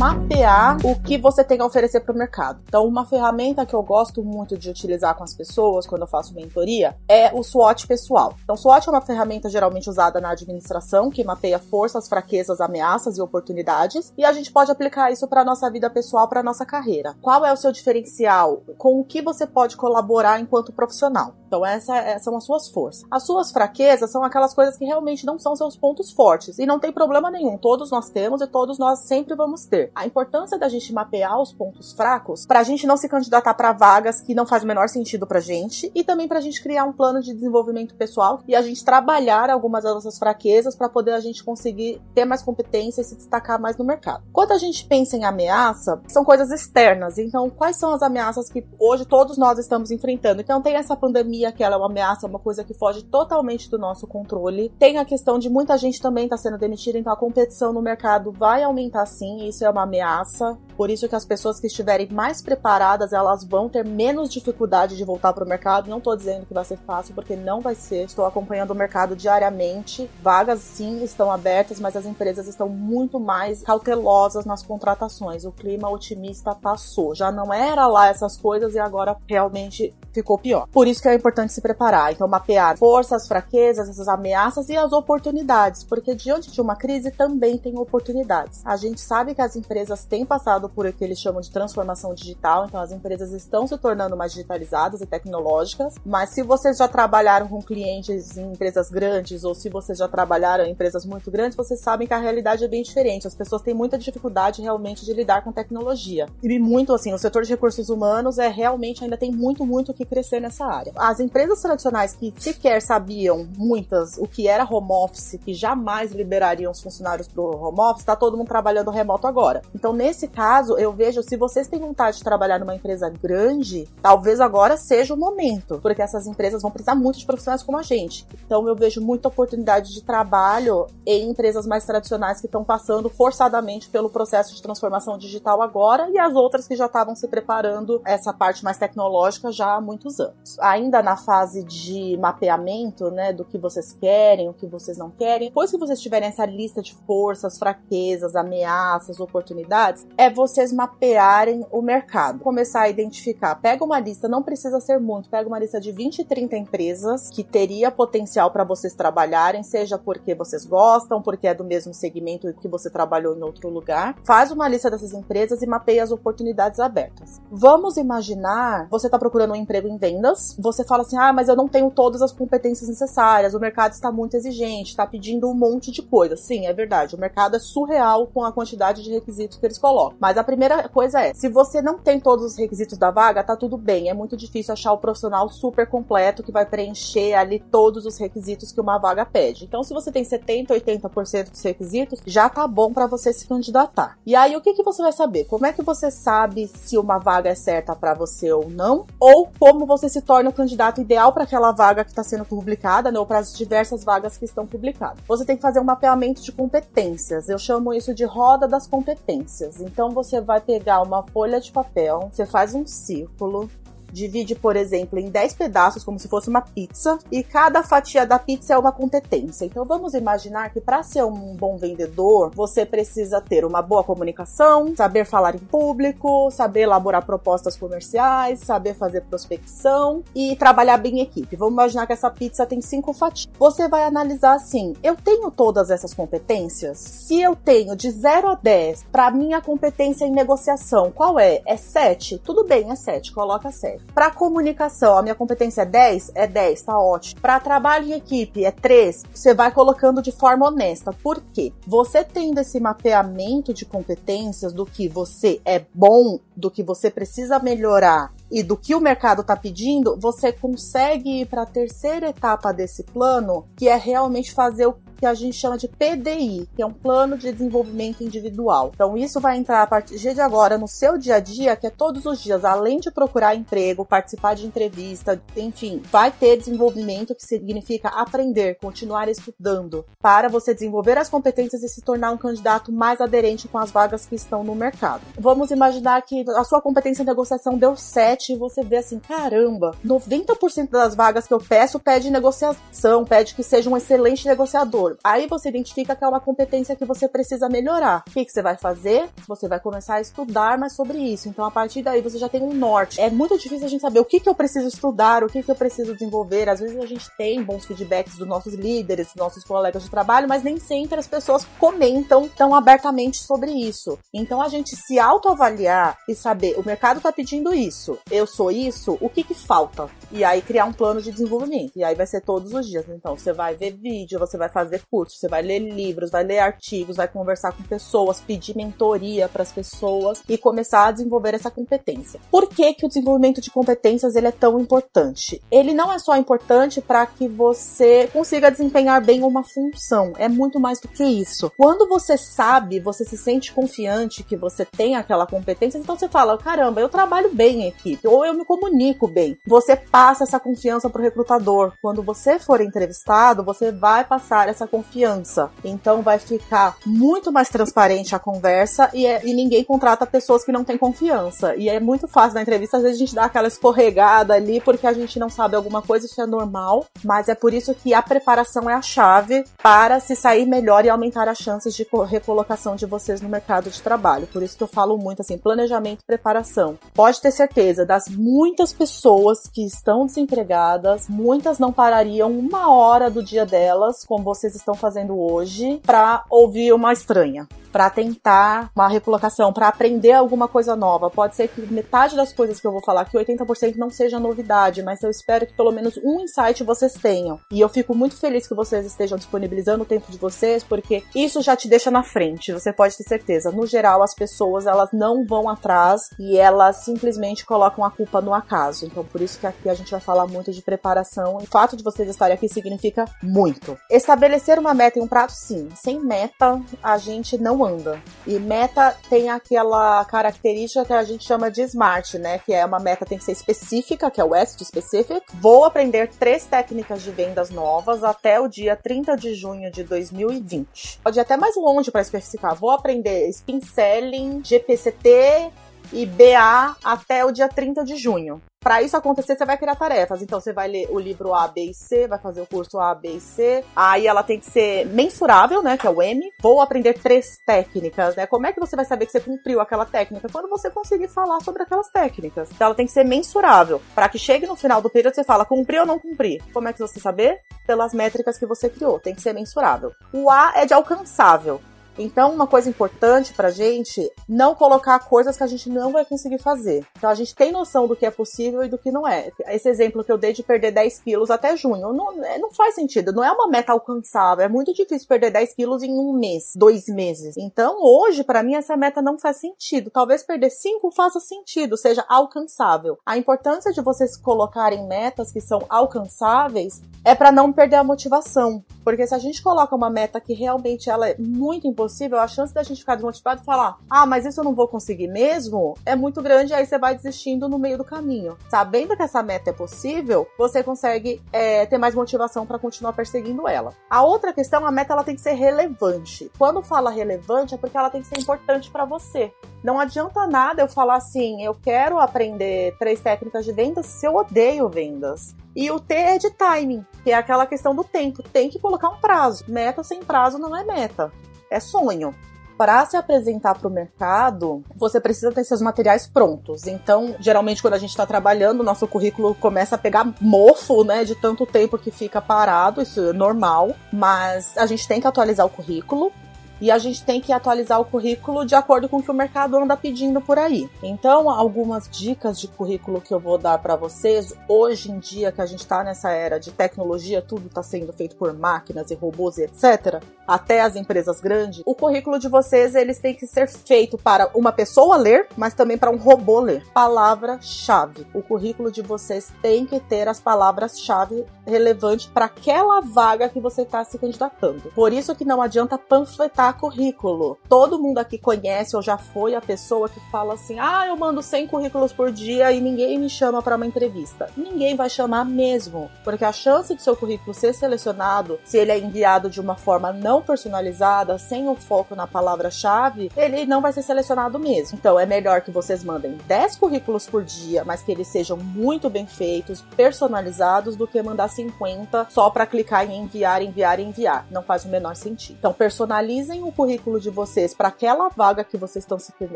Mapear 0.00 0.78
o 0.82 0.98
que 0.98 1.18
você 1.18 1.44
tem 1.44 1.60
a 1.60 1.66
oferecer 1.66 2.00
para 2.00 2.14
o 2.14 2.16
mercado. 2.16 2.62
Então, 2.66 2.86
uma 2.86 3.04
ferramenta 3.04 3.66
que 3.66 3.74
eu 3.74 3.82
gosto 3.82 4.24
muito 4.24 4.56
de 4.56 4.70
utilizar 4.70 5.14
com 5.14 5.22
as 5.22 5.34
pessoas 5.34 5.86
quando 5.86 6.00
eu 6.00 6.08
faço 6.08 6.34
mentoria 6.34 6.96
é 7.06 7.30
o 7.34 7.42
SWOT 7.42 7.86
pessoal. 7.86 8.34
Então, 8.42 8.56
SWOT 8.56 8.88
é 8.88 8.92
uma 8.92 9.02
ferramenta 9.02 9.50
geralmente 9.50 9.90
usada 9.90 10.18
na 10.18 10.30
administração 10.30 11.10
que 11.10 11.22
mapeia 11.22 11.58
forças, 11.58 12.08
fraquezas, 12.08 12.62
ameaças 12.62 13.18
e 13.18 13.20
oportunidades, 13.20 14.10
e 14.16 14.24
a 14.24 14.32
gente 14.32 14.50
pode 14.50 14.70
aplicar 14.70 15.12
isso 15.12 15.28
para 15.28 15.44
nossa 15.44 15.70
vida 15.70 15.90
pessoal, 15.90 16.26
para 16.26 16.42
nossa 16.42 16.64
carreira. 16.64 17.14
Qual 17.20 17.44
é 17.44 17.52
o 17.52 17.56
seu 17.56 17.70
diferencial? 17.70 18.62
Com 18.78 19.00
o 19.00 19.04
que 19.04 19.20
você 19.20 19.46
pode 19.46 19.76
colaborar 19.76 20.40
enquanto 20.40 20.72
profissional? 20.72 21.34
Então, 21.50 21.66
essas 21.66 21.88
é, 21.88 22.16
são 22.20 22.36
as 22.36 22.44
suas 22.44 22.68
forças. 22.68 23.04
As 23.10 23.24
suas 23.24 23.50
fraquezas 23.50 24.08
são 24.08 24.22
aquelas 24.22 24.54
coisas 24.54 24.76
que 24.76 24.84
realmente 24.84 25.26
não 25.26 25.36
são 25.36 25.56
seus 25.56 25.76
pontos 25.76 26.12
fortes, 26.12 26.60
e 26.60 26.64
não 26.64 26.78
tem 26.78 26.92
problema 26.92 27.28
nenhum. 27.28 27.58
Todos 27.58 27.90
nós 27.90 28.08
temos 28.08 28.40
e 28.40 28.46
todos 28.46 28.78
nós 28.78 29.00
sempre 29.00 29.34
vamos 29.34 29.64
ter 29.64 29.90
a 29.96 30.06
importância 30.06 30.56
da 30.56 30.68
gente 30.68 30.92
mapear 30.92 31.40
os 31.40 31.52
pontos 31.52 31.92
fracos 31.92 32.46
para 32.46 32.60
a 32.60 32.62
gente 32.62 32.86
não 32.86 32.96
se 32.96 33.08
candidatar 33.08 33.52
para 33.54 33.72
vagas 33.72 34.20
que 34.20 34.32
não 34.32 34.46
faz 34.46 34.62
o 34.62 34.66
menor 34.66 34.88
sentido 34.88 35.26
para 35.26 35.40
gente 35.40 35.90
e 35.92 36.04
também 36.04 36.28
para 36.28 36.38
a 36.38 36.40
gente 36.40 36.62
criar 36.62 36.84
um 36.84 36.92
plano 36.92 37.20
de 37.20 37.34
desenvolvimento 37.34 37.96
pessoal 37.96 38.40
e 38.46 38.54
a 38.54 38.62
gente 38.62 38.84
trabalhar 38.84 39.50
algumas 39.50 39.82
das 39.82 39.94
nossas 39.94 40.18
fraquezas 40.18 40.76
para 40.76 40.88
poder 40.88 41.14
a 41.14 41.20
gente 41.20 41.42
conseguir 41.42 42.00
ter 42.14 42.24
mais 42.24 42.42
competência 42.42 43.00
e 43.00 43.04
se 43.04 43.16
destacar 43.16 43.60
mais 43.60 43.76
no 43.76 43.84
mercado. 43.84 44.22
Quando 44.32 44.52
a 44.52 44.58
gente 44.58 44.84
pensa 44.86 45.16
em 45.16 45.24
ameaça, 45.24 46.00
são 46.06 46.24
coisas 46.24 46.52
externas. 46.52 47.18
Então, 47.18 47.50
quais 47.50 47.76
são 47.76 47.92
as 47.92 48.02
ameaças 48.02 48.48
que 48.48 48.64
hoje 48.78 49.04
todos 49.04 49.36
nós 49.36 49.58
estamos 49.58 49.90
enfrentando? 49.90 50.40
Então, 50.40 50.62
tem 50.62 50.76
essa 50.76 50.96
pandemia 50.96 51.39
que 51.52 51.62
ela 51.62 51.74
é 51.74 51.78
uma 51.78 51.86
ameaça, 51.86 52.26
uma 52.26 52.38
coisa 52.38 52.64
que 52.64 52.74
foge 52.74 53.02
totalmente 53.02 53.70
do 53.70 53.78
nosso 53.78 54.06
controle. 54.06 54.72
Tem 54.78 54.98
a 54.98 55.04
questão 55.04 55.38
de 55.38 55.48
muita 55.48 55.76
gente 55.78 56.00
também 56.00 56.24
está 56.24 56.36
sendo 56.36 56.58
demitida, 56.58 56.98
então 56.98 57.12
a 57.12 57.16
competição 57.16 57.72
no 57.72 57.82
mercado 57.82 58.32
vai 58.32 58.62
aumentar 58.62 59.06
sim, 59.06 59.48
isso 59.48 59.64
é 59.64 59.70
uma 59.70 59.82
ameaça. 59.82 60.58
Por 60.76 60.88
isso 60.88 61.08
que 61.08 61.14
as 61.14 61.26
pessoas 61.26 61.60
que 61.60 61.66
estiverem 61.66 62.08
mais 62.10 62.40
preparadas, 62.40 63.12
elas 63.12 63.44
vão 63.44 63.68
ter 63.68 63.84
menos 63.84 64.32
dificuldade 64.32 64.96
de 64.96 65.04
voltar 65.04 65.32
para 65.32 65.44
o 65.44 65.48
mercado. 65.48 65.90
Não 65.90 65.98
estou 65.98 66.16
dizendo 66.16 66.46
que 66.46 66.54
vai 66.54 66.64
ser 66.64 66.78
fácil, 66.78 67.14
porque 67.14 67.36
não 67.36 67.60
vai 67.60 67.74
ser. 67.74 68.04
Estou 68.04 68.24
acompanhando 68.24 68.70
o 68.70 68.74
mercado 68.74 69.14
diariamente. 69.14 70.10
Vagas 70.22 70.60
sim 70.60 71.02
estão 71.02 71.30
abertas, 71.30 71.78
mas 71.78 71.96
as 71.96 72.06
empresas 72.06 72.48
estão 72.48 72.68
muito 72.68 73.20
mais 73.20 73.62
cautelosas 73.62 74.46
nas 74.46 74.62
contratações. 74.62 75.44
O 75.44 75.52
clima 75.52 75.90
otimista 75.90 76.54
passou. 76.54 77.14
Já 77.14 77.30
não 77.30 77.52
era 77.52 77.86
lá 77.86 78.08
essas 78.08 78.36
coisas 78.38 78.74
e 78.74 78.78
agora 78.78 79.16
realmente 79.28 79.94
ficou 80.12 80.38
pior. 80.38 80.66
Por 80.72 80.86
isso 80.86 81.02
que 81.02 81.08
é 81.08 81.14
importante 81.14 81.29
se 81.48 81.60
preparar. 81.60 82.12
Então, 82.12 82.28
mapear 82.28 82.76
forças, 82.76 83.26
fraquezas, 83.26 83.88
essas 83.88 84.08
ameaças 84.08 84.68
e 84.68 84.76
as 84.76 84.92
oportunidades, 84.92 85.84
porque 85.84 86.14
diante 86.14 86.50
de 86.50 86.60
uma 86.60 86.76
crise 86.76 87.10
também 87.10 87.58
tem 87.58 87.78
oportunidades. 87.78 88.60
A 88.64 88.76
gente 88.76 89.00
sabe 89.00 89.34
que 89.34 89.42
as 89.42 89.56
empresas 89.56 90.04
têm 90.04 90.24
passado 90.24 90.68
por 90.68 90.86
o 90.86 90.92
que 90.92 91.04
eles 91.04 91.18
chamam 91.18 91.40
de 91.40 91.50
transformação 91.50 92.14
digital, 92.14 92.66
então 92.66 92.80
as 92.80 92.92
empresas 92.92 93.32
estão 93.32 93.66
se 93.66 93.76
tornando 93.78 94.16
mais 94.16 94.32
digitalizadas 94.32 95.00
e 95.00 95.06
tecnológicas, 95.06 95.94
mas 96.04 96.30
se 96.30 96.42
vocês 96.42 96.76
já 96.76 96.88
trabalharam 96.88 97.48
com 97.48 97.62
clientes 97.62 98.36
em 98.36 98.52
empresas 98.52 98.90
grandes 98.90 99.44
ou 99.44 99.54
se 99.54 99.68
vocês 99.68 99.98
já 99.98 100.08
trabalharam 100.08 100.64
em 100.64 100.72
empresas 100.72 101.04
muito 101.04 101.30
grandes, 101.30 101.56
vocês 101.56 101.80
sabem 101.80 102.06
que 102.06 102.14
a 102.14 102.18
realidade 102.18 102.64
é 102.64 102.68
bem 102.68 102.82
diferente. 102.82 103.26
As 103.26 103.34
pessoas 103.34 103.62
têm 103.62 103.74
muita 103.74 103.98
dificuldade 103.98 104.62
realmente 104.62 105.04
de 105.04 105.12
lidar 105.12 105.42
com 105.42 105.52
tecnologia. 105.52 106.26
E 106.42 106.58
muito 106.58 106.92
assim, 106.92 107.12
o 107.12 107.18
setor 107.18 107.42
de 107.42 107.50
recursos 107.50 107.88
humanos 107.88 108.38
é 108.38 108.48
realmente 108.48 109.04
ainda 109.04 109.16
tem 109.16 109.30
muito, 109.30 109.64
muito 109.64 109.92
o 109.92 109.94
que 109.94 110.04
crescer 110.04 110.40
nessa 110.40 110.64
área. 110.64 110.92
As 110.96 111.19
empresas 111.20 111.60
tradicionais 111.60 112.14
que 112.14 112.32
sequer 112.38 112.82
sabiam 112.82 113.46
muitas 113.56 114.16
o 114.18 114.26
que 114.26 114.48
era 114.48 114.64
home 114.64 114.90
office, 114.90 115.38
que 115.44 115.54
jamais 115.54 116.12
liberariam 116.12 116.72
os 116.72 116.80
funcionários 116.80 117.28
para 117.28 117.42
o 117.42 117.62
home 117.62 117.80
office, 117.80 118.00
está 118.00 118.16
todo 118.16 118.36
mundo 118.36 118.48
trabalhando 118.48 118.90
remoto 118.90 119.26
agora. 119.26 119.62
Então, 119.74 119.92
nesse 119.92 120.26
caso, 120.28 120.76
eu 120.78 120.92
vejo 120.92 121.22
se 121.22 121.36
vocês 121.36 121.68
têm 121.68 121.78
vontade 121.78 122.18
de 122.18 122.24
trabalhar 122.24 122.58
numa 122.58 122.74
empresa 122.74 123.08
grande, 123.08 123.88
talvez 124.02 124.40
agora 124.40 124.76
seja 124.76 125.14
o 125.14 125.16
momento, 125.16 125.78
porque 125.80 126.02
essas 126.02 126.26
empresas 126.26 126.62
vão 126.62 126.70
precisar 126.70 126.94
muito 126.94 127.18
de 127.18 127.26
profissionais 127.26 127.62
como 127.62 127.78
a 127.78 127.82
gente. 127.82 128.26
Então, 128.44 128.66
eu 128.66 128.74
vejo 128.74 129.00
muita 129.00 129.28
oportunidade 129.28 129.92
de 129.92 130.02
trabalho 130.02 130.86
em 131.06 131.30
empresas 131.30 131.66
mais 131.66 131.84
tradicionais 131.84 132.40
que 132.40 132.46
estão 132.46 132.64
passando 132.64 133.08
forçadamente 133.08 133.88
pelo 133.88 134.10
processo 134.10 134.54
de 134.54 134.62
transformação 134.62 135.18
digital 135.18 135.62
agora 135.62 136.08
e 136.10 136.18
as 136.18 136.34
outras 136.34 136.66
que 136.66 136.76
já 136.76 136.86
estavam 136.86 137.14
se 137.14 137.28
preparando 137.28 138.00
essa 138.04 138.32
parte 138.32 138.64
mais 138.64 138.78
tecnológica 138.78 139.52
já 139.52 139.74
há 139.74 139.80
muitos 139.80 140.18
anos. 140.20 140.58
Ainda 140.60 141.02
na 141.02 141.09
fase 141.16 141.64
de 141.64 142.16
mapeamento, 142.18 143.10
né, 143.10 143.32
do 143.32 143.44
que 143.44 143.58
vocês 143.58 143.92
querem, 143.92 144.48
o 144.48 144.54
que 144.54 144.66
vocês 144.66 144.96
não 144.96 145.10
querem, 145.10 145.48
depois 145.48 145.70
que 145.70 145.78
vocês 145.78 146.00
tiverem 146.00 146.28
essa 146.28 146.44
lista 146.44 146.82
de 146.82 146.94
forças, 147.06 147.58
fraquezas, 147.58 148.36
ameaças, 148.36 149.20
oportunidades, 149.20 150.06
é 150.16 150.30
vocês 150.30 150.72
mapearem 150.72 151.66
o 151.70 151.82
mercado. 151.82 152.40
Começar 152.40 152.82
a 152.82 152.88
identificar. 152.88 153.54
Pega 153.56 153.84
uma 153.84 153.98
lista, 153.98 154.28
não 154.28 154.42
precisa 154.42 154.80
ser 154.80 154.98
muito, 154.98 155.28
pega 155.28 155.48
uma 155.48 155.58
lista 155.58 155.80
de 155.80 155.92
20, 155.92 156.24
30 156.24 156.56
empresas 156.56 157.28
que 157.30 157.42
teria 157.44 157.90
potencial 157.90 158.50
para 158.50 158.64
vocês 158.64 158.94
trabalharem, 158.94 159.62
seja 159.62 159.98
porque 159.98 160.34
vocês 160.34 160.64
gostam, 160.64 161.20
porque 161.22 161.46
é 161.46 161.54
do 161.54 161.64
mesmo 161.64 161.92
segmento 161.92 162.52
que 162.54 162.68
você 162.68 162.90
trabalhou 162.90 163.36
em 163.36 163.42
outro 163.42 163.68
lugar. 163.68 164.16
Faz 164.24 164.50
uma 164.50 164.68
lista 164.68 164.90
dessas 164.90 165.12
empresas 165.12 165.62
e 165.62 165.66
mapeia 165.66 166.02
as 166.02 166.12
oportunidades 166.12 166.80
abertas. 166.80 167.40
Vamos 167.50 167.96
imaginar, 167.96 168.88
você 168.90 169.06
está 169.06 169.18
procurando 169.18 169.52
um 169.52 169.56
emprego 169.56 169.88
em 169.88 169.96
vendas, 169.96 170.56
você 170.58 170.84
fala 170.84 170.99
assim: 171.00 171.16
"Ah, 171.16 171.32
mas 171.32 171.48
eu 171.48 171.56
não 171.56 171.68
tenho 171.68 171.90
todas 171.90 172.22
as 172.22 172.32
competências 172.32 172.88
necessárias, 172.88 173.54
o 173.54 173.60
mercado 173.60 173.92
está 173.92 174.10
muito 174.10 174.36
exigente, 174.36 174.90
está 174.90 175.06
pedindo 175.06 175.48
um 175.48 175.54
monte 175.54 175.90
de 175.90 176.02
coisa". 176.02 176.36
Sim, 176.36 176.66
é 176.66 176.72
verdade, 176.72 177.14
o 177.14 177.18
mercado 177.18 177.56
é 177.56 177.58
surreal 177.58 178.26
com 178.26 178.44
a 178.44 178.52
quantidade 178.52 179.02
de 179.02 179.10
requisitos 179.10 179.58
que 179.58 179.66
eles 179.66 179.78
colocam. 179.78 180.16
Mas 180.20 180.36
a 180.36 180.44
primeira 180.44 180.88
coisa 180.88 181.20
é, 181.20 181.34
se 181.34 181.48
você 181.48 181.82
não 181.82 181.98
tem 181.98 182.20
todos 182.20 182.44
os 182.44 182.56
requisitos 182.56 182.98
da 182.98 183.10
vaga, 183.10 183.42
tá 183.42 183.56
tudo 183.56 183.76
bem, 183.76 184.08
é 184.08 184.14
muito 184.14 184.36
difícil 184.36 184.72
achar 184.72 184.92
o 184.92 184.98
profissional 184.98 185.48
super 185.48 185.86
completo 185.86 186.42
que 186.42 186.52
vai 186.52 186.66
preencher 186.66 187.34
ali 187.34 187.58
todos 187.58 188.06
os 188.06 188.18
requisitos 188.18 188.72
que 188.72 188.80
uma 188.80 188.98
vaga 188.98 189.24
pede. 189.24 189.64
Então, 189.64 189.82
se 189.82 189.92
você 189.92 190.10
tem 190.10 190.24
70, 190.24 190.74
80% 190.74 191.50
dos 191.50 191.62
requisitos, 191.62 192.20
já 192.26 192.48
tá 192.48 192.66
bom 192.66 192.92
para 192.92 193.06
você 193.06 193.32
se 193.32 193.46
candidatar. 193.46 194.18
E 194.26 194.34
aí, 194.34 194.56
o 194.56 194.60
que 194.60 194.74
que 194.74 194.82
você 194.82 195.02
vai 195.02 195.12
saber? 195.12 195.44
Como 195.44 195.66
é 195.66 195.72
que 195.72 195.82
você 195.82 196.10
sabe 196.10 196.68
se 196.68 196.96
uma 196.98 197.18
vaga 197.18 197.50
é 197.50 197.54
certa 197.54 197.94
para 197.94 198.14
você 198.14 198.52
ou 198.52 198.68
não? 198.70 199.06
Ou 199.18 199.48
como 199.58 199.86
você 199.86 200.08
se 200.08 200.22
torna 200.22 200.50
o 200.50 200.52
candidato 200.52 200.79
ideal 201.00 201.32
para 201.32 201.44
aquela 201.44 201.72
vaga 201.72 202.04
que 202.04 202.10
está 202.10 202.24
sendo 202.24 202.44
publicada, 202.44 203.10
né? 203.10 203.18
Ou 203.18 203.26
para 203.26 203.38
as 203.38 203.52
diversas 203.52 204.02
vagas 204.02 204.36
que 204.36 204.44
estão 204.44 204.66
publicadas. 204.66 205.18
Você 205.26 205.44
tem 205.44 205.56
que 205.56 205.62
fazer 205.62 205.80
um 205.80 205.84
mapeamento 205.84 206.40
de 206.42 206.52
competências. 206.52 207.48
Eu 207.48 207.58
chamo 207.58 207.92
isso 207.92 208.14
de 208.14 208.24
roda 208.24 208.66
das 208.66 208.86
competências. 208.86 209.80
Então, 209.80 210.10
você 210.10 210.40
vai 210.40 210.60
pegar 210.60 211.02
uma 211.02 211.22
folha 211.22 211.60
de 211.60 211.70
papel, 211.70 212.30
você 212.32 212.46
faz 212.46 212.74
um 212.74 212.86
círculo, 212.86 213.68
divide, 214.12 214.54
por 214.54 214.76
exemplo, 214.76 215.18
em 215.18 215.28
10 215.28 215.54
pedaços, 215.54 216.04
como 216.04 216.18
se 216.18 216.28
fosse 216.28 216.48
uma 216.48 216.60
pizza, 216.60 217.18
e 217.30 217.42
cada 217.42 217.82
fatia 217.82 218.26
da 218.26 218.38
pizza 218.38 218.74
é 218.74 218.78
uma 218.78 218.92
competência. 218.92 219.64
Então 219.64 219.84
vamos 219.84 220.14
imaginar 220.14 220.70
que 220.70 220.80
para 220.80 221.02
ser 221.02 221.24
um 221.24 221.54
bom 221.54 221.76
vendedor, 221.76 222.50
você 222.54 222.84
precisa 222.84 223.40
ter 223.40 223.64
uma 223.64 223.82
boa 223.82 224.04
comunicação, 224.04 224.94
saber 224.96 225.24
falar 225.24 225.54
em 225.54 225.58
público, 225.58 226.50
saber 226.50 226.82
elaborar 226.82 227.24
propostas 227.24 227.76
comerciais, 227.76 228.60
saber 228.60 228.94
fazer 228.94 229.22
prospecção 229.22 230.22
e 230.34 230.56
trabalhar 230.56 230.96
bem 230.96 231.18
em 231.18 231.22
equipe. 231.22 231.56
Vamos 231.56 231.74
imaginar 231.74 232.06
que 232.06 232.12
essa 232.12 232.30
pizza 232.30 232.66
tem 232.66 232.80
cinco 232.80 233.12
fatias. 233.12 233.48
Você 233.58 233.88
vai 233.88 234.04
analisar 234.04 234.54
assim: 234.54 234.94
eu 235.02 235.16
tenho 235.16 235.50
todas 235.50 235.90
essas 235.90 236.14
competências? 236.14 236.98
Se 236.98 237.40
eu 237.40 237.54
tenho 237.56 237.96
de 237.96 238.10
0 238.10 238.48
a 238.48 238.54
10 238.54 239.04
para 239.10 239.30
minha 239.30 239.60
competência 239.60 240.24
em 240.24 240.30
negociação, 240.30 241.10
qual 241.10 241.38
é? 241.38 241.60
É 241.66 241.76
7? 241.76 242.38
Tudo 242.38 242.64
bem, 242.64 242.90
é 242.90 242.96
7, 242.96 243.32
coloca 243.32 243.70
7. 243.70 243.99
Para 244.14 244.30
comunicação, 244.30 245.16
a 245.16 245.22
minha 245.22 245.34
competência 245.34 245.82
é 245.82 245.86
10? 245.86 246.32
É 246.34 246.46
10, 246.46 246.82
tá 246.82 246.98
ótimo. 246.98 247.40
Para 247.40 247.60
trabalho 247.60 248.06
em 248.06 248.12
equipe, 248.12 248.64
é 248.64 248.70
3. 248.70 249.24
Você 249.32 249.54
vai 249.54 249.70
colocando 249.70 250.20
de 250.20 250.32
forma 250.32 250.66
honesta. 250.66 251.12
Por 251.12 251.42
quê? 251.52 251.72
Você 251.86 252.24
tendo 252.24 252.58
esse 252.58 252.80
mapeamento 252.80 253.72
de 253.72 253.84
competências 253.84 254.72
do 254.72 254.84
que 254.84 255.08
você 255.08 255.60
é 255.64 255.84
bom, 255.94 256.40
do 256.56 256.70
que 256.70 256.82
você 256.82 257.10
precisa 257.10 257.58
melhorar 257.58 258.32
e 258.50 258.62
do 258.62 258.76
que 258.76 258.94
o 258.94 259.00
mercado 259.00 259.42
está 259.42 259.56
pedindo, 259.56 260.18
você 260.18 260.52
consegue 260.52 261.42
ir 261.42 261.46
para 261.46 261.62
a 261.62 261.66
terceira 261.66 262.30
etapa 262.30 262.72
desse 262.72 263.02
plano, 263.04 263.66
que 263.76 263.88
é 263.88 263.96
realmente 263.96 264.52
fazer 264.52 264.86
o 264.86 264.96
que 265.20 265.26
a 265.26 265.34
gente 265.34 265.54
chama 265.54 265.76
de 265.76 265.86
PDI, 265.86 266.66
que 266.74 266.82
é 266.82 266.86
um 266.86 266.92
plano 266.92 267.36
de 267.36 267.52
desenvolvimento 267.52 268.24
individual. 268.24 268.90
Então, 268.94 269.18
isso 269.18 269.38
vai 269.38 269.58
entrar 269.58 269.82
a 269.82 269.86
partir 269.86 270.16
de 270.18 270.40
agora 270.40 270.78
no 270.78 270.88
seu 270.88 271.18
dia 271.18 271.34
a 271.34 271.40
dia, 271.40 271.76
que 271.76 271.86
é 271.86 271.90
todos 271.90 272.24
os 272.24 272.40
dias, 272.40 272.64
além 272.64 272.98
de 272.98 273.10
procurar 273.10 273.54
emprego, 273.54 274.04
participar 274.04 274.54
de 274.54 274.66
entrevista, 274.66 275.40
enfim, 275.54 276.00
vai 276.10 276.30
ter 276.30 276.56
desenvolvimento, 276.56 277.34
que 277.34 277.44
significa 277.44 278.08
aprender, 278.08 278.78
continuar 278.80 279.28
estudando, 279.28 280.06
para 280.22 280.48
você 280.48 280.72
desenvolver 280.72 281.18
as 281.18 281.28
competências 281.28 281.82
e 281.82 281.88
se 281.88 282.00
tornar 282.00 282.30
um 282.30 282.38
candidato 282.38 282.90
mais 282.90 283.20
aderente 283.20 283.68
com 283.68 283.76
as 283.76 283.90
vagas 283.90 284.24
que 284.24 284.34
estão 284.34 284.64
no 284.64 284.74
mercado. 284.74 285.20
Vamos 285.38 285.70
imaginar 285.70 286.22
que 286.22 286.46
a 286.56 286.64
sua 286.64 286.80
competência 286.80 287.22
em 287.22 287.26
negociação 287.26 287.76
deu 287.76 287.94
7 287.94 288.39
e 288.48 288.56
você 288.56 288.82
vê 288.82 288.96
assim, 288.96 289.18
caramba, 289.18 289.94
90% 290.04 290.90
das 290.90 291.14
vagas 291.14 291.46
que 291.46 291.54
eu 291.54 291.60
peço 291.60 292.00
pede 292.00 292.30
negociação, 292.30 293.24
pede 293.24 293.54
que 293.54 293.62
seja 293.62 293.90
um 293.90 293.96
excelente 293.96 294.46
negociador. 294.46 295.16
Aí 295.22 295.46
você 295.46 295.68
identifica 295.68 296.16
que 296.16 296.24
é 296.24 296.28
uma 296.28 296.40
competência 296.40 296.96
que 296.96 297.04
você 297.04 297.28
precisa 297.28 297.68
melhorar. 297.68 298.24
O 298.26 298.30
que, 298.30 298.44
que 298.44 298.52
você 298.52 298.62
vai 298.62 298.76
fazer? 298.76 299.28
Você 299.46 299.68
vai 299.68 299.78
começar 299.78 300.14
a 300.14 300.20
estudar 300.20 300.78
mais 300.78 300.94
sobre 300.94 301.18
isso. 301.18 301.48
Então, 301.48 301.64
a 301.64 301.70
partir 301.70 302.02
daí, 302.02 302.20
você 302.20 302.38
já 302.38 302.48
tem 302.48 302.62
um 302.62 302.72
norte. 302.72 303.20
É 303.20 303.30
muito 303.30 303.58
difícil 303.58 303.86
a 303.86 303.90
gente 303.90 304.00
saber 304.00 304.20
o 304.20 304.24
que, 304.24 304.40
que 304.40 304.48
eu 304.48 304.54
preciso 304.54 304.88
estudar, 304.88 305.44
o 305.44 305.48
que, 305.48 305.62
que 305.62 305.70
eu 305.70 305.74
preciso 305.74 306.14
desenvolver. 306.14 306.68
Às 306.68 306.80
vezes 306.80 306.98
a 306.98 307.06
gente 307.06 307.30
tem 307.36 307.62
bons 307.62 307.84
feedbacks 307.84 308.36
dos 308.36 308.46
nossos 308.46 308.74
líderes, 308.74 309.28
dos 309.28 309.36
nossos 309.36 309.64
colegas 309.64 310.02
de 310.02 310.10
trabalho, 310.10 310.48
mas 310.48 310.62
nem 310.62 310.78
sempre 310.78 311.18
as 311.18 311.26
pessoas 311.26 311.66
comentam 311.78 312.48
tão 312.48 312.74
abertamente 312.74 313.38
sobre 313.38 313.70
isso. 313.70 314.18
Então, 314.32 314.60
a 314.60 314.68
gente 314.68 314.96
se 314.96 315.18
autoavaliar 315.18 316.18
e 316.28 316.34
saber, 316.34 316.78
o 316.78 316.84
mercado 316.84 317.18
está 317.18 317.32
pedindo 317.32 317.74
isso, 317.74 318.18
eu 318.30 318.46
sou 318.46 318.70
isso, 318.70 319.18
o 319.20 319.28
que 319.28 319.42
que 319.42 319.54
falta? 319.54 320.08
E 320.32 320.44
aí 320.44 320.62
criar 320.62 320.84
um 320.84 320.92
plano 320.92 321.20
de 321.20 321.32
desenvolvimento. 321.32 321.92
E 321.96 322.04
aí 322.04 322.14
vai 322.14 322.26
ser 322.26 322.40
todos 322.40 322.72
os 322.72 322.86
dias. 322.86 323.04
Então, 323.08 323.36
você 323.36 323.52
vai 323.52 323.74
ver 323.74 323.92
vídeo, 323.92 324.38
você 324.38 324.56
vai 324.56 324.68
fazer 324.68 325.02
cursos, 325.10 325.38
você 325.38 325.48
vai 325.48 325.62
ler 325.62 325.80
livros, 325.80 326.30
vai 326.30 326.44
ler 326.44 326.60
artigos, 326.60 327.16
vai 327.16 327.26
conversar 327.26 327.72
com 327.72 327.82
pessoas, 327.82 328.40
pedir 328.40 328.76
mentoria 328.76 329.48
para 329.48 329.62
as 329.62 329.72
pessoas 329.72 330.42
e 330.48 330.56
começar 330.56 331.06
a 331.06 331.12
desenvolver 331.12 331.54
essa 331.54 331.70
competência. 331.70 332.40
Por 332.50 332.68
que, 332.68 332.94
que 332.94 333.04
o 333.04 333.08
desenvolvimento 333.08 333.60
de 333.60 333.70
competências 333.70 334.36
ele 334.36 334.46
é 334.46 334.52
tão 334.52 334.78
importante? 334.78 335.60
Ele 335.70 335.92
não 335.92 336.12
é 336.12 336.18
só 336.18 336.36
importante 336.36 337.00
para 337.00 337.26
que 337.26 337.48
você 337.48 338.28
consiga 338.32 338.70
desempenhar 338.70 339.24
bem 339.24 339.42
uma 339.42 339.64
função, 339.64 340.32
é 340.38 340.48
muito 340.48 340.78
mais 340.78 341.00
do 341.00 341.08
que 341.08 341.24
isso. 341.24 341.72
Quando 341.76 342.08
você 342.08 342.36
sabe, 342.36 343.00
você 343.00 343.24
se 343.24 343.36
sente 343.36 343.72
confiante 343.72 344.42
que 344.42 344.56
você 344.56 344.84
tem 344.84 345.16
aquela 345.16 345.46
competência, 345.46 345.98
então 345.98 346.16
você 346.16 346.28
fala: 346.28 346.56
caramba, 346.58 347.00
eu 347.00 347.08
trabalho 347.08 347.52
bem 347.52 347.82
em 347.82 347.88
equipe, 347.88 348.19
ou 348.26 348.44
eu 348.44 348.54
me 348.54 348.64
comunico 348.64 349.26
bem. 349.26 349.56
Você 349.66 349.96
passa 349.96 350.44
essa 350.44 350.60
confiança 350.60 351.08
para 351.08 351.20
o 351.20 351.24
recrutador. 351.24 351.92
Quando 352.02 352.22
você 352.22 352.58
for 352.58 352.80
entrevistado, 352.80 353.64
você 353.64 353.92
vai 353.92 354.24
passar 354.24 354.68
essa 354.68 354.86
confiança. 354.86 355.70
Então 355.84 356.22
vai 356.22 356.38
ficar 356.38 356.96
muito 357.04 357.52
mais 357.52 357.68
transparente 357.68 358.34
a 358.34 358.38
conversa 358.38 359.10
e, 359.12 359.26
é, 359.26 359.44
e 359.44 359.54
ninguém 359.54 359.84
contrata 359.84 360.26
pessoas 360.26 360.64
que 360.64 360.72
não 360.72 360.84
têm 360.84 360.98
confiança. 360.98 361.74
E 361.76 361.88
é 361.88 362.00
muito 362.00 362.28
fácil 362.28 362.54
na 362.54 362.62
entrevista, 362.62 362.96
às 362.96 363.02
vezes 363.02 363.16
a 363.16 363.20
gente 363.20 363.34
dá 363.34 363.44
aquela 363.44 363.68
escorregada 363.68 364.54
ali 364.54 364.80
porque 364.80 365.06
a 365.06 365.12
gente 365.12 365.38
não 365.38 365.48
sabe 365.48 365.76
alguma 365.76 366.02
coisa, 366.02 366.26
isso 366.26 366.40
é 366.40 366.46
normal, 366.46 367.06
mas 367.24 367.48
é 367.48 367.54
por 367.54 367.72
isso 367.72 367.94
que 367.94 368.14
a 368.14 368.22
preparação 368.22 368.88
é 368.88 368.94
a 368.94 369.02
chave 369.02 369.64
para 369.82 370.20
se 370.20 370.36
sair 370.36 370.66
melhor 370.66 371.04
e 371.04 371.10
aumentar 371.10 371.48
as 371.48 371.58
chances 371.58 371.94
de 371.94 372.06
recolocação 372.26 372.96
de 372.96 373.06
vocês 373.06 373.40
no 373.40 373.48
mercado 373.48 373.90
de 373.90 374.00
trabalho. 374.00 374.46
Por 374.46 374.62
isso 374.62 374.76
que 374.76 374.82
eu 374.82 374.88
falo 374.88 375.16
muito 375.16 375.40
assim, 375.42 375.58
planejamento 375.58 376.20
e 376.22 376.26
preparação. 376.26 376.98
Pode 377.14 377.40
ter 377.40 377.50
certeza, 377.50 378.06
das 378.10 378.26
muitas 378.28 378.92
pessoas 378.92 379.68
que 379.72 379.86
estão 379.86 380.26
desempregadas, 380.26 381.28
muitas 381.28 381.78
não 381.78 381.92
parariam 381.92 382.50
uma 382.50 382.92
hora 382.92 383.30
do 383.30 383.40
dia 383.40 383.64
delas, 383.64 384.24
como 384.24 384.42
vocês 384.42 384.74
estão 384.74 384.94
fazendo 384.94 385.40
hoje 385.40 386.00
para 386.04 386.44
ouvir 386.50 386.92
uma 386.92 387.12
estranha. 387.12 387.68
Para 387.90 388.10
tentar 388.10 388.90
uma 388.94 389.08
recolocação, 389.08 389.72
para 389.72 389.88
aprender 389.88 390.32
alguma 390.32 390.68
coisa 390.68 390.94
nova. 390.96 391.30
Pode 391.30 391.56
ser 391.56 391.68
que 391.68 391.80
metade 391.92 392.36
das 392.36 392.52
coisas 392.52 392.80
que 392.80 392.86
eu 392.86 392.92
vou 392.92 393.02
falar 393.02 393.22
aqui, 393.22 393.36
80% 393.36 393.96
não 393.96 394.10
seja 394.10 394.38
novidade, 394.38 395.02
mas 395.02 395.22
eu 395.22 395.30
espero 395.30 395.66
que 395.66 395.74
pelo 395.74 395.92
menos 395.92 396.18
um 396.22 396.40
insight 396.40 396.82
vocês 396.84 397.12
tenham. 397.14 397.58
E 397.70 397.80
eu 397.80 397.88
fico 397.88 398.14
muito 398.14 398.36
feliz 398.36 398.66
que 398.66 398.74
vocês 398.74 399.06
estejam 399.06 399.36
disponibilizando 399.38 400.02
o 400.02 400.06
tempo 400.06 400.30
de 400.30 400.38
vocês, 400.38 400.82
porque 400.82 401.22
isso 401.34 401.62
já 401.62 401.76
te 401.76 401.88
deixa 401.88 402.10
na 402.10 402.22
frente, 402.22 402.72
você 402.72 402.92
pode 402.92 403.16
ter 403.16 403.24
certeza. 403.24 403.70
No 403.70 403.86
geral, 403.86 404.22
as 404.22 404.34
pessoas 404.34 404.86
elas 404.86 405.10
não 405.12 405.44
vão 405.44 405.68
atrás 405.68 406.22
e 406.38 406.56
elas 406.56 407.04
simplesmente 407.04 407.64
colocam 407.64 408.04
a 408.04 408.10
culpa 408.10 408.40
no 408.40 408.54
acaso. 408.54 409.06
Então, 409.06 409.24
por 409.24 409.40
isso 409.40 409.58
que 409.58 409.66
aqui 409.66 409.88
a 409.88 409.94
gente 409.94 410.10
vai 410.10 410.20
falar 410.20 410.46
muito 410.46 410.72
de 410.72 410.82
preparação. 410.82 411.56
O 411.56 411.66
fato 411.66 411.96
de 411.96 412.02
vocês 412.02 412.28
estarem 412.28 412.54
aqui 412.54 412.68
significa 412.68 413.24
muito. 413.42 413.96
Estabelecer 414.10 414.78
uma 414.78 414.94
meta 414.94 415.18
em 415.18 415.22
um 415.22 415.28
prato, 415.28 415.52
sim. 415.52 415.88
Sem 415.94 416.20
meta, 416.20 416.80
a 417.02 417.18
gente 417.18 417.58
anda. 417.84 418.20
E 418.46 418.58
meta 418.58 419.16
tem 419.28 419.48
aquela 419.48 420.24
característica 420.24 421.04
que 421.04 421.12
a 421.12 421.22
gente 421.22 421.44
chama 421.44 421.70
de 421.70 421.82
SMART, 421.82 422.34
né? 422.34 422.58
Que 422.58 422.72
é 422.72 422.84
uma 422.84 422.98
meta 422.98 423.26
tem 423.26 423.38
que 423.38 423.44
ser 423.44 423.52
específica, 423.52 424.30
que 424.30 424.40
é 424.40 424.44
o 424.44 424.54
S 424.54 424.76
de 424.76 424.84
specific. 424.84 425.42
Vou 425.54 425.84
aprender 425.84 426.28
três 426.38 426.66
técnicas 426.66 427.22
de 427.22 427.30
vendas 427.30 427.70
novas 427.70 428.24
até 428.24 428.60
o 428.60 428.68
dia 428.68 428.96
30 428.96 429.36
de 429.36 429.54
junho 429.54 429.90
de 429.90 430.04
2020. 430.04 431.20
Pode 431.22 431.38
ir 431.38 431.40
até 431.40 431.56
mais 431.56 431.76
longe 431.76 432.10
para 432.10 432.20
especificar. 432.20 432.74
Vou 432.74 432.90
aprender 432.90 433.48
spin 433.48 433.80
selling, 433.80 434.62
GPCT 434.64 435.70
e 436.12 436.26
BA 436.26 436.96
até 437.04 437.44
o 437.44 437.50
dia 437.50 437.68
30 437.68 438.04
de 438.04 438.16
junho. 438.16 438.60
Para 438.82 439.02
isso 439.02 439.14
acontecer, 439.14 439.58
você 439.58 439.66
vai 439.66 439.76
criar 439.76 439.94
tarefas. 439.94 440.40
Então, 440.40 440.58
você 440.58 440.72
vai 440.72 440.88
ler 440.88 441.06
o 441.10 441.18
livro 441.18 441.52
A, 441.52 441.68
B 441.68 441.90
e 441.90 441.94
C, 441.94 442.26
vai 442.26 442.38
fazer 442.38 442.62
o 442.62 442.66
curso 442.66 442.98
A, 442.98 443.14
B 443.14 443.32
e 443.32 443.40
C. 443.40 443.84
Aí 443.94 444.26
ela 444.26 444.42
tem 444.42 444.58
que 444.58 444.70
ser 444.70 445.04
mensurável, 445.04 445.82
né? 445.82 445.98
Que 445.98 446.06
é 446.06 446.10
o 446.10 446.22
M. 446.22 446.50
Vou 446.62 446.80
aprender 446.80 447.12
três 447.12 447.58
técnicas, 447.66 448.34
né? 448.36 448.46
Como 448.46 448.66
é 448.66 448.72
que 448.72 448.80
você 448.80 448.96
vai 448.96 449.04
saber 449.04 449.26
que 449.26 449.32
você 449.32 449.40
cumpriu 449.40 449.82
aquela 449.82 450.06
técnica? 450.06 450.48
Quando 450.50 450.66
você 450.70 450.88
conseguir 450.88 451.28
falar 451.28 451.60
sobre 451.60 451.82
aquelas 451.82 452.08
técnicas. 452.08 452.70
Então, 452.72 452.86
ela 452.86 452.94
tem 452.94 453.04
que 453.04 453.12
ser 453.12 453.22
mensurável. 453.24 454.00
Para 454.14 454.30
que 454.30 454.38
chegue 454.38 454.66
no 454.66 454.76
final 454.76 455.02
do 455.02 455.10
período, 455.10 455.34
você 455.34 455.44
fala, 455.44 455.66
cumpri 455.66 455.98
ou 455.98 456.06
não 456.06 456.18
cumpri. 456.18 456.62
Como 456.72 456.88
é 456.88 456.94
que 456.94 457.00
você 457.00 457.20
saber? 457.20 457.60
Pelas 457.86 458.14
métricas 458.14 458.56
que 458.56 458.64
você 458.64 458.88
criou. 458.88 459.20
Tem 459.20 459.34
que 459.34 459.42
ser 459.42 459.52
mensurável. 459.52 460.12
O 460.32 460.48
A 460.48 460.72
é 460.74 460.86
de 460.86 460.94
alcançável. 460.94 461.82
Então, 462.18 462.52
uma 462.52 462.66
coisa 462.66 462.88
importante 462.88 463.52
pra 463.54 463.70
gente, 463.70 464.30
não 464.48 464.74
colocar 464.74 465.18
coisas 465.20 465.56
que 465.56 465.62
a 465.62 465.66
gente 465.66 465.88
não 465.88 466.12
vai 466.12 466.24
conseguir 466.24 466.58
fazer. 466.58 467.06
Então, 467.16 467.30
a 467.30 467.34
gente 467.34 467.54
tem 467.54 467.72
noção 467.72 468.06
do 468.06 468.16
que 468.16 468.26
é 468.26 468.30
possível 468.30 468.84
e 468.84 468.88
do 468.88 468.98
que 468.98 469.10
não 469.10 469.26
é. 469.26 469.50
Esse 469.68 469.88
exemplo 469.88 470.24
que 470.24 470.30
eu 470.30 470.38
dei 470.38 470.52
de 470.52 470.62
perder 470.62 470.90
10 470.92 471.20
quilos 471.20 471.50
até 471.50 471.76
junho, 471.76 472.12
não, 472.12 472.44
é, 472.44 472.58
não 472.58 472.70
faz 472.72 472.94
sentido. 472.94 473.32
Não 473.32 473.44
é 473.44 473.50
uma 473.50 473.68
meta 473.68 473.92
alcançável. 473.92 474.64
É 474.64 474.68
muito 474.68 474.92
difícil 474.92 475.28
perder 475.28 475.50
10 475.50 475.74
quilos 475.74 476.02
em 476.02 476.12
um 476.12 476.32
mês, 476.32 476.72
dois 476.74 477.06
meses. 477.06 477.56
Então, 477.56 477.96
hoje, 478.02 478.44
para 478.44 478.62
mim, 478.62 478.74
essa 478.74 478.96
meta 478.96 479.22
não 479.22 479.38
faz 479.38 479.58
sentido. 479.58 480.10
Talvez 480.10 480.42
perder 480.42 480.70
5 480.70 481.10
faça 481.10 481.40
sentido, 481.40 481.96
seja 481.96 482.24
alcançável. 482.28 483.18
A 483.24 483.38
importância 483.38 483.92
de 483.92 484.00
vocês 484.00 484.36
colocarem 484.36 485.06
metas 485.06 485.52
que 485.52 485.60
são 485.60 485.82
alcançáveis 485.88 487.00
é 487.24 487.34
para 487.34 487.52
não 487.52 487.72
perder 487.72 487.96
a 487.96 488.04
motivação. 488.04 488.82
Porque 489.04 489.26
se 489.26 489.34
a 489.34 489.38
gente 489.38 489.62
coloca 489.62 489.94
uma 489.94 490.10
meta 490.10 490.40
que 490.40 490.54
realmente 490.54 491.10
ela 491.10 491.28
é 491.28 491.36
muito 491.38 491.86
impossível, 492.00 492.38
a 492.38 492.48
chance 492.48 492.72
da 492.72 492.82
gente 492.82 493.00
ficar 493.00 493.14
desmotivado 493.14 493.60
e 493.60 493.64
falar, 493.64 493.98
ah, 494.08 494.24
mas 494.24 494.46
isso 494.46 494.60
eu 494.60 494.64
não 494.64 494.74
vou 494.74 494.88
conseguir 494.88 495.28
mesmo, 495.28 495.94
é 496.06 496.16
muito 496.16 496.40
grande, 496.40 496.72
aí 496.72 496.86
você 496.86 496.98
vai 496.98 497.14
desistindo 497.14 497.68
no 497.68 497.78
meio 497.78 497.98
do 497.98 498.04
caminho. 498.04 498.56
Sabendo 498.68 499.14
que 499.14 499.22
essa 499.22 499.42
meta 499.42 499.70
é 499.70 499.72
possível, 499.72 500.48
você 500.56 500.82
consegue 500.82 501.42
é, 501.52 501.84
ter 501.86 501.98
mais 501.98 502.14
motivação 502.14 502.66
para 502.66 502.78
continuar 502.78 503.12
perseguindo 503.12 503.68
ela. 503.68 503.92
A 504.08 504.22
outra 504.22 504.52
questão, 504.52 504.86
a 504.86 504.90
meta 504.90 505.12
ela 505.12 505.24
tem 505.24 505.34
que 505.34 505.40
ser 505.40 505.52
relevante. 505.52 506.50
Quando 506.58 506.82
fala 506.82 507.10
relevante, 507.10 507.74
é 507.74 507.78
porque 507.78 507.96
ela 507.96 508.10
tem 508.10 508.22
que 508.22 508.28
ser 508.28 508.38
importante 508.38 508.90
para 508.90 509.04
você. 509.04 509.52
Não 509.82 509.98
adianta 509.98 510.46
nada 510.46 510.82
eu 510.82 510.88
falar 510.88 511.16
assim, 511.16 511.62
eu 511.64 511.74
quero 511.74 512.18
aprender 512.18 512.94
três 512.98 513.20
técnicas 513.20 513.64
de 513.64 513.72
vendas 513.72 514.06
se 514.06 514.26
eu 514.26 514.36
odeio 514.36 514.88
vendas. 514.88 515.54
E 515.74 515.90
o 515.90 515.98
T 515.98 516.14
é 516.14 516.38
de 516.38 516.50
timing, 516.50 517.04
que 517.22 517.30
é 517.30 517.34
aquela 517.34 517.64
questão 517.64 517.94
do 517.94 518.04
tempo. 518.04 518.42
Tem 518.42 518.68
que 518.68 518.78
colocar 518.78 519.08
um 519.08 519.20
prazo. 519.20 519.64
Meta 519.68 520.02
sem 520.02 520.20
prazo 520.22 520.58
não 520.58 520.76
é 520.76 520.84
meta, 520.84 521.32
é 521.70 521.80
sonho. 521.80 522.34
Para 522.76 523.04
se 523.04 523.14
apresentar 523.14 523.78
para 523.78 523.86
o 523.86 523.90
mercado, 523.90 524.82
você 524.96 525.20
precisa 525.20 525.52
ter 525.52 525.64
seus 525.64 525.82
materiais 525.82 526.26
prontos. 526.26 526.86
Então, 526.86 527.36
geralmente, 527.38 527.82
quando 527.82 527.92
a 527.92 527.98
gente 527.98 528.08
está 528.08 528.24
trabalhando, 528.24 528.82
nosso 528.82 529.06
currículo 529.06 529.54
começa 529.54 529.96
a 529.96 529.98
pegar 529.98 530.32
mofo, 530.40 531.04
né, 531.04 531.22
de 531.24 531.34
tanto 531.34 531.66
tempo 531.66 531.98
que 531.98 532.10
fica 532.10 532.40
parado, 532.40 533.02
isso 533.02 533.20
é 533.20 533.32
normal. 533.34 533.94
Mas 534.10 534.78
a 534.78 534.86
gente 534.86 535.06
tem 535.06 535.20
que 535.20 535.26
atualizar 535.26 535.66
o 535.66 535.70
currículo 535.70 536.32
e 536.80 536.90
a 536.90 536.98
gente 536.98 537.24
tem 537.24 537.40
que 537.40 537.52
atualizar 537.52 538.00
o 538.00 538.04
currículo 538.04 538.64
de 538.64 538.74
acordo 538.74 539.08
com 539.08 539.18
o 539.18 539.22
que 539.22 539.30
o 539.30 539.34
mercado 539.34 539.76
anda 539.76 539.96
pedindo 539.96 540.40
por 540.40 540.58
aí. 540.58 540.88
Então, 541.02 541.50
algumas 541.50 542.08
dicas 542.08 542.58
de 542.58 542.68
currículo 542.68 543.20
que 543.20 543.32
eu 543.32 543.40
vou 543.40 543.58
dar 543.58 543.78
para 543.78 543.96
vocês 543.96 544.54
hoje 544.68 545.10
em 545.10 545.18
dia 545.18 545.52
que 545.52 545.60
a 545.60 545.66
gente 545.66 545.80
está 545.80 546.02
nessa 546.02 546.30
era 546.30 546.58
de 546.58 546.72
tecnologia, 546.72 547.42
tudo 547.42 547.66
está 547.66 547.82
sendo 547.82 548.12
feito 548.12 548.36
por 548.36 548.52
máquinas 548.52 549.10
e 549.10 549.14
robôs 549.14 549.58
e 549.58 549.64
etc, 549.64 550.22
até 550.46 550.80
as 550.80 550.96
empresas 550.96 551.40
grandes. 551.40 551.82
O 551.84 551.94
currículo 551.94 552.38
de 552.38 552.48
vocês 552.48 552.94
eles 552.94 553.18
têm 553.18 553.34
que 553.34 553.46
ser 553.46 553.68
feito 553.68 554.16
para 554.16 554.50
uma 554.54 554.72
pessoa 554.72 555.16
ler, 555.16 555.48
mas 555.56 555.74
também 555.74 555.98
para 555.98 556.10
um 556.10 556.16
robô 556.16 556.60
ler. 556.60 556.84
Palavra-chave. 556.92 558.26
O 558.34 558.42
currículo 558.42 558.90
de 558.90 559.02
vocês 559.02 559.52
tem 559.62 559.86
que 559.86 560.00
ter 560.00 560.28
as 560.28 560.40
palavras-chave 560.40 561.44
relevantes 561.66 562.26
para 562.26 562.46
aquela 562.46 563.00
vaga 563.00 563.48
que 563.48 563.60
você 563.60 563.82
está 563.82 564.04
se 564.04 564.18
candidatando. 564.18 564.90
Por 564.94 565.12
isso 565.12 565.34
que 565.34 565.44
não 565.44 565.62
adianta 565.62 565.98
panfletar 565.98 566.69
currículo. 566.72 567.58
Todo 567.68 567.98
mundo 567.98 568.18
aqui 568.18 568.38
conhece 568.38 568.96
ou 568.96 569.02
já 569.02 569.16
foi 569.16 569.54
a 569.54 569.60
pessoa 569.60 570.08
que 570.08 570.20
fala 570.30 570.54
assim: 570.54 570.78
ah, 570.78 571.06
eu 571.06 571.16
mando 571.16 571.42
100 571.42 571.66
currículos 571.66 572.12
por 572.12 572.30
dia 572.30 572.72
e 572.72 572.80
ninguém 572.80 573.18
me 573.18 573.28
chama 573.28 573.62
para 573.62 573.76
uma 573.76 573.86
entrevista. 573.86 574.50
Ninguém 574.56 574.96
vai 574.96 575.08
chamar 575.08 575.44
mesmo, 575.44 576.10
porque 576.24 576.44
a 576.44 576.52
chance 576.52 576.94
de 576.94 577.02
seu 577.02 577.16
currículo 577.16 577.54
ser 577.54 577.74
selecionado, 577.74 578.58
se 578.64 578.78
ele 578.78 578.92
é 578.92 578.98
enviado 578.98 579.50
de 579.50 579.60
uma 579.60 579.76
forma 579.76 580.12
não 580.12 580.42
personalizada, 580.42 581.38
sem 581.38 581.68
o 581.68 581.74
foco 581.74 582.14
na 582.14 582.26
palavra-chave, 582.26 583.30
ele 583.36 583.66
não 583.66 583.80
vai 583.80 583.92
ser 583.92 584.02
selecionado 584.02 584.58
mesmo. 584.58 584.98
Então 584.98 585.18
é 585.18 585.26
melhor 585.26 585.60
que 585.60 585.70
vocês 585.70 586.04
mandem 586.04 586.38
10 586.46 586.76
currículos 586.76 587.26
por 587.26 587.44
dia, 587.44 587.84
mas 587.84 588.02
que 588.02 588.12
eles 588.12 588.28
sejam 588.28 588.56
muito 588.56 589.08
bem 589.10 589.26
feitos, 589.26 589.82
personalizados, 589.96 590.96
do 590.96 591.06
que 591.06 591.22
mandar 591.22 591.48
50 591.48 592.26
só 592.30 592.50
para 592.50 592.66
clicar 592.66 593.08
em 593.08 593.22
enviar, 593.22 593.62
enviar, 593.62 594.00
enviar. 594.00 594.46
Não 594.50 594.62
faz 594.62 594.84
o 594.84 594.88
menor 594.88 595.16
sentido. 595.16 595.56
Então 595.58 595.72
personalizem 595.72 596.59
o 596.66 596.72
currículo 596.72 597.20
de 597.20 597.30
vocês 597.30 597.74
para 597.74 597.88
aquela 597.88 598.28
vaga 598.28 598.64
que 598.64 598.76
vocês 598.76 599.04
estão 599.04 599.18
se 599.18 599.32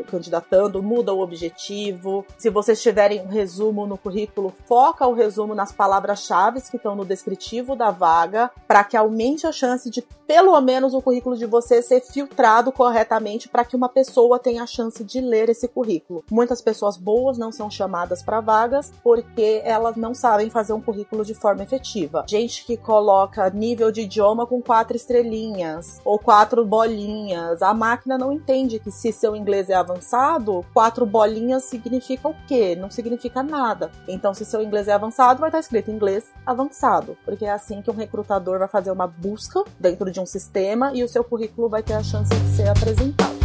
candidatando, 0.07 0.81
muda 0.81 1.13
o 1.13 1.21
objetivo. 1.21 2.25
Se 2.37 2.49
vocês 2.49 2.81
tiverem 2.81 3.21
um 3.21 3.27
resumo 3.27 3.85
no 3.85 3.97
currículo, 3.97 4.53
foca 4.65 5.07
o 5.07 5.13
resumo 5.13 5.55
nas 5.55 5.71
palavras-chave 5.71 6.61
que 6.61 6.77
estão 6.77 6.95
no 6.95 7.05
descritivo 7.05 7.75
da 7.75 7.91
vaga, 7.91 8.49
para 8.67 8.83
que 8.83 8.97
aumente 8.97 9.45
a 9.45 9.51
chance 9.51 9.89
de 9.89 10.01
pelo 10.25 10.59
menos 10.59 10.93
o 10.93 11.01
currículo 11.01 11.37
de 11.37 11.45
vocês 11.45 11.85
ser 11.85 12.01
filtrado 12.01 12.71
corretamente 12.71 13.47
para 13.47 13.63
que 13.63 13.75
uma 13.75 13.87
pessoa 13.87 14.39
tenha 14.39 14.63
a 14.63 14.67
chance 14.67 15.03
de 15.03 15.21
ler 15.21 15.49
esse 15.49 15.67
currículo. 15.67 16.23
Muitas 16.31 16.61
pessoas 16.61 16.97
boas 16.97 17.37
não 17.37 17.51
são 17.51 17.69
chamadas 17.69 18.23
para 18.23 18.41
vagas 18.41 18.91
porque 19.03 19.61
elas 19.63 19.95
não 19.95 20.15
sabem 20.15 20.49
fazer 20.49 20.73
um 20.73 20.81
currículo 20.81 21.23
de 21.23 21.35
forma 21.35 21.61
efetiva. 21.61 22.25
Gente 22.27 22.65
que 22.65 22.75
coloca 22.75 23.49
nível 23.51 23.91
de 23.91 24.01
idioma 24.01 24.47
com 24.47 24.61
quatro 24.61 24.97
estrelinhas 24.97 26.01
ou 26.03 26.17
quatro 26.17 26.65
bolinhas 26.65 26.94
bolinhas. 26.95 27.61
A 27.61 27.73
máquina 27.73 28.17
não 28.17 28.31
entende 28.31 28.79
que 28.79 28.89
se 28.89 29.11
seu 29.11 29.35
inglês 29.35 29.69
é 29.69 29.73
avançado, 29.73 30.65
quatro 30.73 31.05
bolinhas 31.05 31.65
significa 31.65 32.29
o 32.29 32.35
quê? 32.47 32.75
Não 32.75 32.89
significa 32.89 33.43
nada. 33.43 33.91
Então, 34.07 34.33
se 34.33 34.45
seu 34.45 34.61
inglês 34.61 34.87
é 34.87 34.93
avançado, 34.93 35.39
vai 35.39 35.49
estar 35.49 35.59
escrito 35.59 35.91
inglês 35.91 36.31
avançado, 36.45 37.17
porque 37.25 37.45
é 37.45 37.51
assim 37.51 37.81
que 37.81 37.91
um 37.91 37.95
recrutador 37.95 38.59
vai 38.59 38.67
fazer 38.67 38.91
uma 38.91 39.07
busca 39.07 39.63
dentro 39.79 40.09
de 40.09 40.19
um 40.19 40.25
sistema 40.25 40.91
e 40.93 41.03
o 41.03 41.09
seu 41.09 41.23
currículo 41.23 41.67
vai 41.67 41.83
ter 41.83 41.93
a 41.93 42.03
chance 42.03 42.33
de 42.33 42.55
ser 42.55 42.69
apresentado. 42.69 43.44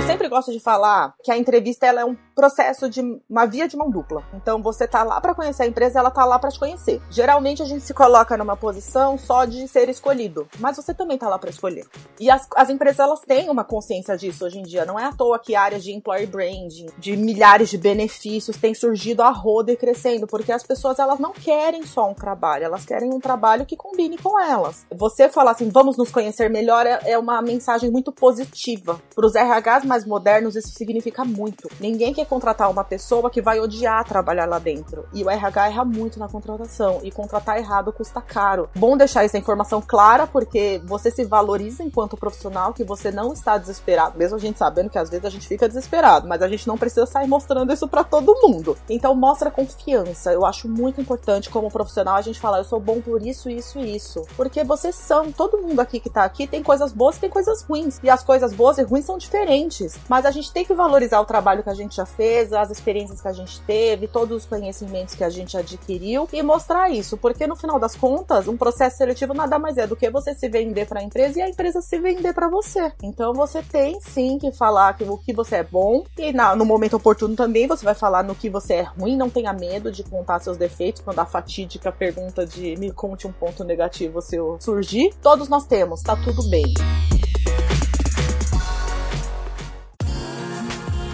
Eu 0.00 0.06
sempre 0.06 0.30
gosto 0.30 0.50
de 0.50 0.58
falar 0.58 1.14
que 1.22 1.30
a 1.30 1.36
entrevista 1.36 1.84
ela 1.86 2.00
é 2.00 2.04
um 2.06 2.16
processo 2.34 2.88
de 2.88 3.02
uma 3.28 3.44
via 3.44 3.68
de 3.68 3.76
mão 3.76 3.90
dupla. 3.90 4.24
Então 4.32 4.62
você 4.62 4.88
tá 4.88 5.02
lá 5.02 5.20
para 5.20 5.34
conhecer 5.34 5.64
a 5.64 5.66
empresa, 5.66 5.98
ela 5.98 6.10
tá 6.10 6.24
lá 6.24 6.38
para 6.38 6.50
te 6.50 6.58
conhecer. 6.58 7.02
Geralmente 7.10 7.60
a 7.60 7.66
gente 7.66 7.84
se 7.84 7.92
coloca 7.92 8.34
numa 8.34 8.56
posição 8.56 9.18
só 9.18 9.44
de 9.44 9.68
ser 9.68 9.90
escolhido, 9.90 10.48
mas 10.58 10.76
você 10.76 10.94
também 10.94 11.18
tá 11.18 11.28
lá 11.28 11.38
para 11.38 11.50
escolher. 11.50 11.86
E 12.18 12.30
as, 12.30 12.48
as 12.56 12.70
empresas 12.70 12.98
elas 12.98 13.20
têm 13.20 13.50
uma 13.50 13.62
consciência 13.62 14.16
disso 14.16 14.46
hoje 14.46 14.58
em 14.58 14.62
dia. 14.62 14.86
Não 14.86 14.98
é 14.98 15.04
à 15.04 15.12
toa 15.12 15.38
que 15.38 15.54
áreas 15.54 15.84
de 15.84 15.92
employer 15.92 16.26
branding, 16.30 16.86
de 16.96 17.14
milhares 17.14 17.68
de 17.68 17.76
benefícios 17.76 18.56
têm 18.56 18.72
surgido 18.72 19.22
a 19.22 19.28
roda 19.28 19.70
e 19.72 19.76
crescendo, 19.76 20.26
porque 20.26 20.50
as 20.50 20.62
pessoas 20.62 20.98
elas 20.98 21.18
não 21.18 21.32
querem 21.32 21.82
só 21.82 22.08
um 22.08 22.14
trabalho, 22.14 22.64
elas 22.64 22.86
querem 22.86 23.12
um 23.12 23.20
trabalho 23.20 23.66
que 23.66 23.76
combine 23.76 24.16
com 24.16 24.40
elas. 24.40 24.86
Você 24.90 25.28
falar 25.28 25.50
assim, 25.50 25.68
vamos 25.68 25.98
nos 25.98 26.10
conhecer 26.10 26.48
melhor 26.48 26.86
é, 26.86 27.00
é 27.04 27.18
uma 27.18 27.42
mensagem 27.42 27.90
muito 27.90 28.10
positiva 28.10 28.98
para 29.14 29.26
os 29.26 29.34
RHs, 29.34 29.89
mas 29.90 30.06
modernos, 30.06 30.54
isso 30.54 30.68
significa 30.68 31.24
muito. 31.24 31.68
Ninguém 31.80 32.14
quer 32.14 32.24
contratar 32.24 32.70
uma 32.70 32.84
pessoa 32.84 33.28
que 33.28 33.42
vai 33.42 33.58
odiar 33.58 34.04
trabalhar 34.04 34.46
lá 34.46 34.60
dentro. 34.60 35.04
E 35.12 35.24
o 35.24 35.28
RH 35.28 35.66
erra 35.66 35.84
muito 35.84 36.16
na 36.16 36.28
contratação. 36.28 37.00
E 37.02 37.10
contratar 37.10 37.58
errado 37.58 37.92
custa 37.92 38.20
caro. 38.20 38.70
Bom 38.76 38.96
deixar 38.96 39.24
essa 39.24 39.36
informação 39.36 39.82
clara, 39.82 40.28
porque 40.28 40.80
você 40.84 41.10
se 41.10 41.24
valoriza 41.24 41.82
enquanto 41.82 42.16
profissional, 42.16 42.72
que 42.72 42.84
você 42.84 43.10
não 43.10 43.32
está 43.32 43.58
desesperado. 43.58 44.16
Mesmo 44.16 44.36
a 44.36 44.40
gente 44.40 44.60
sabendo 44.60 44.88
que 44.88 44.98
às 44.98 45.10
vezes 45.10 45.24
a 45.24 45.30
gente 45.30 45.48
fica 45.48 45.66
desesperado, 45.66 46.28
mas 46.28 46.40
a 46.40 46.46
gente 46.46 46.68
não 46.68 46.78
precisa 46.78 47.04
sair 47.04 47.26
mostrando 47.26 47.72
isso 47.72 47.88
para 47.88 48.04
todo 48.04 48.40
mundo. 48.46 48.78
Então 48.88 49.12
mostra 49.16 49.50
confiança. 49.50 50.32
Eu 50.32 50.46
acho 50.46 50.68
muito 50.68 51.00
importante 51.00 51.50
como 51.50 51.68
profissional 51.68 52.14
a 52.14 52.22
gente 52.22 52.38
falar, 52.38 52.58
eu 52.58 52.64
sou 52.64 52.78
bom 52.78 53.00
por 53.00 53.26
isso, 53.26 53.50
isso 53.50 53.80
e 53.80 53.96
isso. 53.96 54.24
Porque 54.36 54.62
vocês 54.62 54.94
são, 54.94 55.32
todo 55.32 55.58
mundo 55.58 55.80
aqui 55.80 55.98
que 55.98 56.08
tá 56.08 56.22
aqui 56.22 56.46
tem 56.46 56.62
coisas 56.62 56.92
boas 56.92 57.16
e 57.16 57.20
tem 57.22 57.30
coisas 57.30 57.62
ruins. 57.62 57.98
E 58.04 58.08
as 58.08 58.22
coisas 58.22 58.52
boas 58.52 58.78
e 58.78 58.82
ruins 58.82 59.04
são 59.04 59.18
diferentes. 59.18 59.69
Mas 60.08 60.26
a 60.26 60.30
gente 60.30 60.52
tem 60.52 60.64
que 60.64 60.74
valorizar 60.74 61.20
o 61.20 61.24
trabalho 61.24 61.62
que 61.62 61.70
a 61.70 61.74
gente 61.74 61.96
já 61.96 62.06
fez, 62.06 62.52
as 62.52 62.70
experiências 62.70 63.20
que 63.20 63.28
a 63.28 63.32
gente 63.32 63.60
teve, 63.62 64.08
todos 64.08 64.38
os 64.38 64.46
conhecimentos 64.46 65.14
que 65.14 65.24
a 65.24 65.30
gente 65.30 65.56
adquiriu 65.56 66.28
e 66.32 66.42
mostrar 66.42 66.90
isso. 66.90 67.16
Porque 67.16 67.46
no 67.46 67.56
final 67.56 67.78
das 67.78 67.94
contas, 67.94 68.48
um 68.48 68.56
processo 68.56 68.98
seletivo 68.98 69.34
nada 69.34 69.58
mais 69.58 69.76
é 69.76 69.86
do 69.86 69.96
que 69.96 70.10
você 70.10 70.34
se 70.34 70.48
vender 70.48 70.86
para 70.86 71.00
a 71.00 71.02
empresa 71.02 71.38
e 71.38 71.42
a 71.42 71.48
empresa 71.48 71.80
se 71.80 71.98
vender 71.98 72.32
para 72.32 72.48
você. 72.48 72.92
Então 73.02 73.32
você 73.32 73.62
tem 73.62 74.00
sim 74.00 74.38
que 74.38 74.52
falar 74.52 74.94
que 74.94 75.04
o 75.04 75.18
que 75.18 75.32
você 75.32 75.56
é 75.56 75.64
bom 75.64 76.04
e 76.18 76.32
na, 76.32 76.54
no 76.56 76.64
momento 76.64 76.96
oportuno 76.96 77.36
também 77.36 77.66
você 77.66 77.84
vai 77.84 77.94
falar 77.94 78.22
no 78.22 78.34
que 78.34 78.48
você 78.48 78.74
é 78.74 78.82
ruim. 78.82 79.16
Não 79.16 79.30
tenha 79.30 79.52
medo 79.52 79.92
de 79.92 80.02
contar 80.02 80.40
seus 80.40 80.56
defeitos 80.56 81.02
quando 81.02 81.18
a 81.18 81.26
fatídica 81.26 81.92
pergunta 81.92 82.46
de 82.46 82.76
me 82.76 82.90
conte 82.90 83.26
um 83.26 83.32
ponto 83.32 83.64
negativo 83.64 84.20
seu 84.20 84.56
surgir. 84.60 85.12
Todos 85.22 85.48
nós 85.48 85.66
temos, 85.66 86.02
tá 86.02 86.16
tudo 86.16 86.48
bem. 86.48 86.64